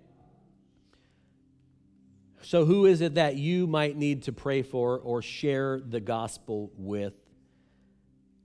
So, 2.42 2.66
who 2.66 2.86
is 2.86 3.02
it 3.02 3.16
that 3.16 3.36
you 3.36 3.68
might 3.68 3.98
need 3.98 4.24
to 4.24 4.34
pray 4.34 4.62
for 4.62 5.00
or 5.00 5.22
share 5.22 5.80
the 5.80 6.00
gospel 6.00 6.72
with? 6.78 7.14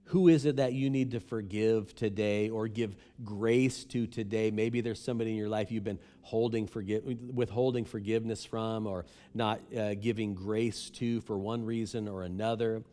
Who 0.07 0.27
is 0.27 0.45
it 0.45 0.57
that 0.57 0.73
you 0.73 0.89
need 0.89 1.11
to 1.11 1.19
forgive 1.19 1.95
today 1.95 2.49
or 2.49 2.67
give 2.67 2.95
grace 3.23 3.83
to 3.85 4.05
today? 4.05 4.51
Maybe 4.51 4.81
there's 4.81 5.01
somebody 5.01 5.31
in 5.31 5.37
your 5.37 5.49
life 5.49 5.71
you've 5.71 5.83
been 5.83 5.99
holding 6.21 6.67
forgive, 6.67 7.03
withholding 7.33 7.85
forgiveness 7.85 8.45
from 8.45 8.85
or 8.85 9.05
not 9.33 9.61
uh, 9.75 9.95
giving 9.95 10.35
grace 10.35 10.89
to 10.91 11.21
for 11.21 11.37
one 11.37 11.63
reason 11.63 12.07
or 12.07 12.23
another. 12.23 12.83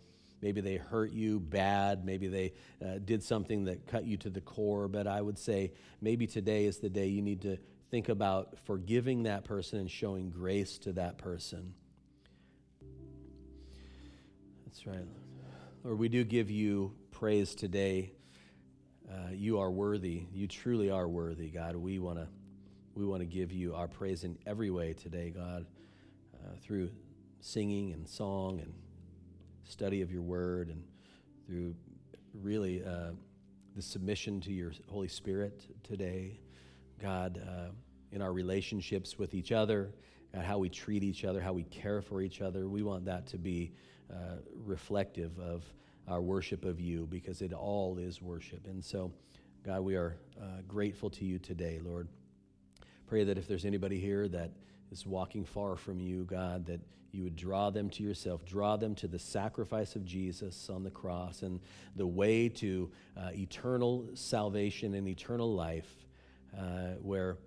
Maybe 0.41 0.61
they 0.61 0.77
hurt 0.77 1.13
you 1.13 1.41
bad. 1.41 2.05
Maybe 2.05 2.29
they 2.29 2.53
uh, 2.83 2.99
did 3.05 3.23
something 3.23 3.65
that 3.65 3.87
cut 3.87 4.05
you 4.05 4.17
to 4.19 4.31
the 4.31 4.41
core. 4.41 4.89
But 4.89 5.07
I 5.07 5.21
would 5.21 5.39
say 5.39 5.73
maybe 6.01 6.27
today 6.27 6.65
is 6.65 6.79
the 6.79 6.89
day 6.89 7.09
you 7.09 7.23
need 7.23 7.43
to 7.43 7.59
think 7.91 8.09
about 8.09 8.57
forgiving 8.65 9.25
that 9.25 9.45
person 9.45 9.81
and 9.81 9.91
showing 9.91 10.31
grace 10.31 10.79
to 10.79 10.93
that 10.93 11.19
person. 11.19 11.75
That's 14.65 14.87
right. 14.87 15.05
Lord, 15.83 15.99
we 15.99 16.09
do 16.09 16.25
give 16.25 16.51
you 16.51 16.93
praise 17.21 17.55
today. 17.55 18.11
Uh, 19.07 19.29
you 19.31 19.59
are 19.59 19.71
worthy. 19.71 20.25
You 20.33 20.49
truly 20.49 20.89
are 20.89 21.07
worthy, 21.07 21.51
God. 21.51 21.77
We 21.77 21.99
want 21.99 22.17
to 22.17 22.27
we 22.95 23.05
want 23.05 23.21
to 23.21 23.27
give 23.27 23.53
you 23.53 23.75
our 23.75 23.89
praise 23.89 24.25
in 24.25 24.39
every 24.47 24.71
way 24.71 24.95
today, 24.95 25.29
God, 25.29 25.67
uh, 26.35 26.57
through 26.63 26.89
singing 27.41 27.93
and 27.93 28.09
song 28.09 28.61
and 28.61 28.73
study 29.65 30.01
of 30.01 30.11
your 30.11 30.23
word 30.23 30.71
and 30.71 30.83
through 31.47 31.75
really 32.33 32.83
uh, 32.83 33.11
the 33.77 33.83
submission 33.83 34.41
to 34.41 34.51
your 34.51 34.73
Holy 34.89 35.09
Spirit 35.09 35.67
today, 35.83 36.41
God, 37.03 37.39
uh, 37.47 37.69
in 38.13 38.23
our 38.23 38.33
relationships 38.33 39.19
with 39.19 39.35
each 39.35 39.53
other, 39.53 39.93
and 40.33 40.43
how 40.43 40.57
we 40.57 40.71
treat 40.71 41.05
each 41.05 41.27
other, 41.27 41.43
how 41.43 41.53
we 41.53 41.65
care 41.65 42.01
for 42.01 42.23
each 42.23 42.41
other. 42.41 42.67
We 42.67 42.83
want 42.83 43.05
that 43.05 43.27
to 43.27 43.37
be 43.37 43.73
uh, 44.11 44.37
reflective 44.65 45.39
of 45.39 45.65
our 46.11 46.21
worship 46.21 46.65
of 46.65 46.81
you 46.81 47.07
because 47.09 47.41
it 47.41 47.53
all 47.53 47.97
is 47.99 48.21
worship. 48.21 48.67
And 48.67 48.85
so, 48.85 49.13
God, 49.65 49.83
we 49.83 49.95
are 49.95 50.17
uh, 50.41 50.63
grateful 50.67 51.09
to 51.11 51.25
you 51.25 51.39
today, 51.39 51.81
Lord. 51.83 52.09
Pray 53.07 53.25
that 53.25 53.39
if 53.39 53.47
there's 53.47 53.65
anybody 53.65 54.01
here 54.01 54.27
that 54.29 54.51
is 54.91 55.07
walking 55.07 55.45
far 55.45 55.77
from 55.77 56.01
you, 56.01 56.25
God, 56.25 56.67
that 56.67 56.81
you 57.13 57.23
would 57.23 57.37
draw 57.37 57.71
them 57.71 57.89
to 57.91 58.03
yourself, 58.03 58.45
draw 58.45 58.77
them 58.77 58.95
to 58.97 59.09
the 59.09 59.19
sacrifice 59.19 59.95
of 59.95 60.05
Jesus 60.05 60.69
on 60.69 60.83
the 60.83 60.91
cross 60.91 61.43
and 61.43 61.61
the 61.97 62.07
way 62.07 62.49
to 62.49 62.91
uh, 63.17 63.31
eternal 63.33 64.09
salvation 64.15 64.95
and 64.95 65.09
eternal 65.09 65.55
life, 65.55 66.07
uh, 66.59 66.95
where, 67.03 67.39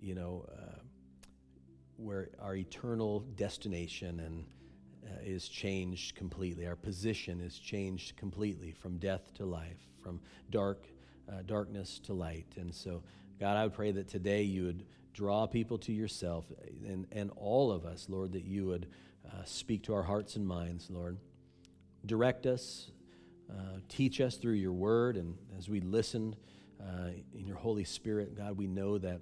you 0.00 0.14
know, 0.14 0.46
uh, 0.52 0.78
where 1.96 2.28
our 2.40 2.56
eternal 2.56 3.20
destination 3.36 4.20
and 4.20 4.44
uh, 5.06 5.18
is 5.22 5.48
changed 5.48 6.16
completely. 6.16 6.66
Our 6.66 6.76
position 6.76 7.40
is 7.40 7.58
changed 7.58 8.16
completely 8.16 8.72
from 8.72 8.98
death 8.98 9.32
to 9.34 9.44
life, 9.46 9.78
from 10.02 10.20
dark 10.50 10.86
uh, 11.28 11.42
darkness 11.46 11.98
to 12.04 12.12
light. 12.12 12.46
And 12.56 12.72
so, 12.74 13.02
God, 13.40 13.56
I 13.56 13.64
would 13.64 13.74
pray 13.74 13.92
that 13.92 14.08
today 14.08 14.42
you 14.42 14.64
would 14.64 14.84
draw 15.12 15.46
people 15.46 15.78
to 15.78 15.92
yourself 15.92 16.44
and, 16.86 17.06
and 17.10 17.30
all 17.36 17.72
of 17.72 17.84
us, 17.84 18.06
Lord, 18.08 18.32
that 18.32 18.44
you 18.44 18.66
would 18.66 18.86
uh, 19.26 19.44
speak 19.44 19.82
to 19.84 19.94
our 19.94 20.02
hearts 20.02 20.36
and 20.36 20.46
minds, 20.46 20.88
Lord. 20.90 21.18
Direct 22.04 22.46
us, 22.46 22.90
uh, 23.50 23.80
teach 23.88 24.20
us 24.20 24.36
through 24.36 24.54
your 24.54 24.72
word, 24.72 25.16
and 25.16 25.36
as 25.58 25.68
we 25.68 25.80
listen 25.80 26.36
uh, 26.80 27.08
in 27.34 27.46
your 27.46 27.56
Holy 27.56 27.84
Spirit, 27.84 28.36
God, 28.36 28.56
we 28.56 28.66
know 28.66 28.98
that. 28.98 29.20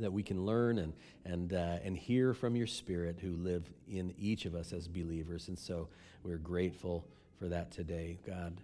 That 0.00 0.12
we 0.12 0.22
can 0.22 0.44
learn 0.44 0.78
and, 0.78 0.92
and, 1.24 1.52
uh, 1.52 1.78
and 1.84 1.96
hear 1.96 2.34
from 2.34 2.56
your 2.56 2.66
Spirit 2.66 3.18
who 3.20 3.32
live 3.36 3.70
in 3.88 4.14
each 4.18 4.46
of 4.46 4.54
us 4.54 4.72
as 4.72 4.88
believers. 4.88 5.48
And 5.48 5.58
so 5.58 5.88
we're 6.22 6.38
grateful 6.38 7.06
for 7.38 7.48
that 7.48 7.70
today, 7.70 8.18
God. 8.26 8.56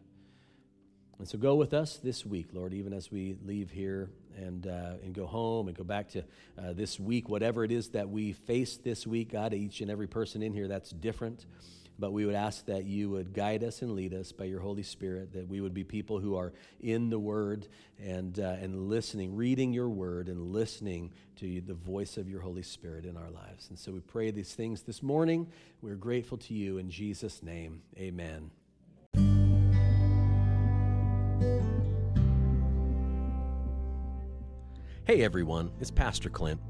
And 1.18 1.26
so 1.26 1.39
go 1.39 1.55
with 1.55 1.72
us 1.72 1.97
this 1.97 2.26
week, 2.26 2.49
Lord, 2.53 2.74
even 2.74 2.93
as 2.93 3.11
we 3.11 3.37
leave 3.45 3.70
here 3.70 4.11
and, 4.37 4.66
uh, 4.66 4.95
and 5.03 5.14
go 5.14 5.26
home 5.26 5.68
and 5.68 5.76
go 5.76 5.84
back 5.84 6.11
to 6.11 6.20
uh, 6.59 6.74
this 6.74 7.01
week, 7.01 7.28
whatever 7.28 7.64
it 7.64 7.72
is 7.72 7.89
that 7.91 8.11
we 8.11 8.32
face 8.32 8.76
this 8.76 9.07
week, 9.07 9.32
God, 9.32 9.55
each 9.55 9.80
and 9.80 9.91
every 9.91 10.07
person 10.07 10.43
in 10.43 10.53
here, 10.53 10.68
that's 10.68 10.91
different. 10.91 11.47
But 11.99 12.12
we 12.12 12.26
would 12.26 12.34
ask 12.34 12.66
that 12.66 12.84
you 12.84 13.09
would 13.11 13.32
guide 13.32 13.64
us 13.64 13.80
and 13.80 13.92
lead 13.92 14.12
us 14.12 14.30
by 14.32 14.44
your 14.44 14.61
Holy 14.61 14.82
Spirit, 14.82 15.32
that 15.32 15.49
we 15.49 15.61
would 15.61 15.72
be 15.72 15.84
people 15.84 16.20
who 16.20 16.36
are 16.36 16.53
in 16.80 17.09
the 17.09 17.18
Word 17.18 17.68
and, 17.99 18.38
uh, 18.38 18.57
and 18.61 18.88
listening, 18.88 19.34
reading 19.34 19.72
your 19.72 19.88
Word 19.88 20.28
and 20.28 20.53
listening 20.53 21.12
to 21.36 21.61
the 21.62 21.74
voice 21.74 22.18
of 22.18 22.28
your 22.28 22.40
Holy 22.40 22.62
Spirit 22.62 23.07
in 23.07 23.16
our 23.16 23.30
lives. 23.30 23.70
And 23.70 23.78
so 23.78 23.92
we 23.92 24.01
pray 24.01 24.30
these 24.30 24.55
things 24.55 24.82
this 24.82 25.03
morning. 25.03 25.47
We're 25.80 25.94
grateful 25.94 26.36
to 26.38 26.55
you 26.55 26.78
in 26.78 26.90
Jesus' 26.90 27.42
name. 27.42 27.82
Amen. 27.97 28.51
Hey 35.07 35.22
everyone, 35.22 35.70
it's 35.80 35.92
Pastor 35.92 36.28
Clint. 36.28 36.61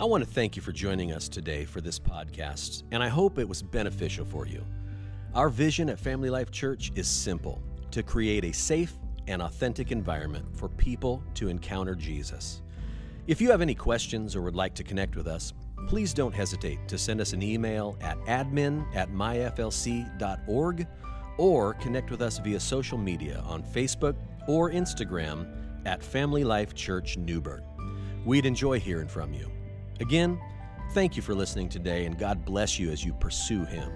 I 0.00 0.04
want 0.04 0.24
to 0.24 0.30
thank 0.30 0.56
you 0.56 0.62
for 0.62 0.72
joining 0.72 1.12
us 1.12 1.28
today 1.28 1.66
for 1.66 1.82
this 1.82 1.98
podcast, 1.98 2.84
and 2.90 3.02
I 3.02 3.08
hope 3.08 3.38
it 3.38 3.46
was 3.46 3.62
beneficial 3.62 4.24
for 4.24 4.46
you. 4.46 4.64
Our 5.34 5.50
vision 5.50 5.90
at 5.90 5.98
Family 5.98 6.30
Life 6.30 6.50
Church 6.50 6.90
is 6.94 7.06
simple 7.06 7.60
to 7.90 8.02
create 8.02 8.46
a 8.46 8.52
safe 8.52 8.94
and 9.28 9.42
authentic 9.42 9.92
environment 9.92 10.46
for 10.56 10.70
people 10.70 11.22
to 11.34 11.50
encounter 11.50 11.94
Jesus. 11.94 12.62
If 13.26 13.42
you 13.42 13.50
have 13.50 13.60
any 13.60 13.74
questions 13.74 14.34
or 14.34 14.40
would 14.40 14.54
like 14.54 14.72
to 14.76 14.82
connect 14.82 15.16
with 15.16 15.26
us, 15.26 15.52
please 15.86 16.14
don't 16.14 16.34
hesitate 16.34 16.88
to 16.88 16.96
send 16.96 17.20
us 17.20 17.34
an 17.34 17.42
email 17.42 17.98
at 18.00 18.18
admin 18.20 18.86
at 18.96 19.10
myflc.org 19.10 20.86
or 21.36 21.74
connect 21.74 22.10
with 22.10 22.22
us 22.22 22.38
via 22.38 22.58
social 22.58 22.96
media 22.96 23.42
on 23.44 23.62
Facebook 23.62 24.16
or 24.48 24.70
Instagram 24.70 25.46
at 25.84 26.02
Family 26.02 26.42
Life 26.42 26.72
Church 26.72 27.18
Newberg. 27.18 27.60
We'd 28.24 28.46
enjoy 28.46 28.80
hearing 28.80 29.08
from 29.08 29.34
you. 29.34 29.59
Again, 30.00 30.40
thank 30.92 31.14
you 31.14 31.22
for 31.22 31.34
listening 31.34 31.68
today, 31.68 32.06
and 32.06 32.18
God 32.18 32.44
bless 32.44 32.78
you 32.78 32.90
as 32.90 33.04
you 33.04 33.12
pursue 33.12 33.64
Him. 33.64 33.92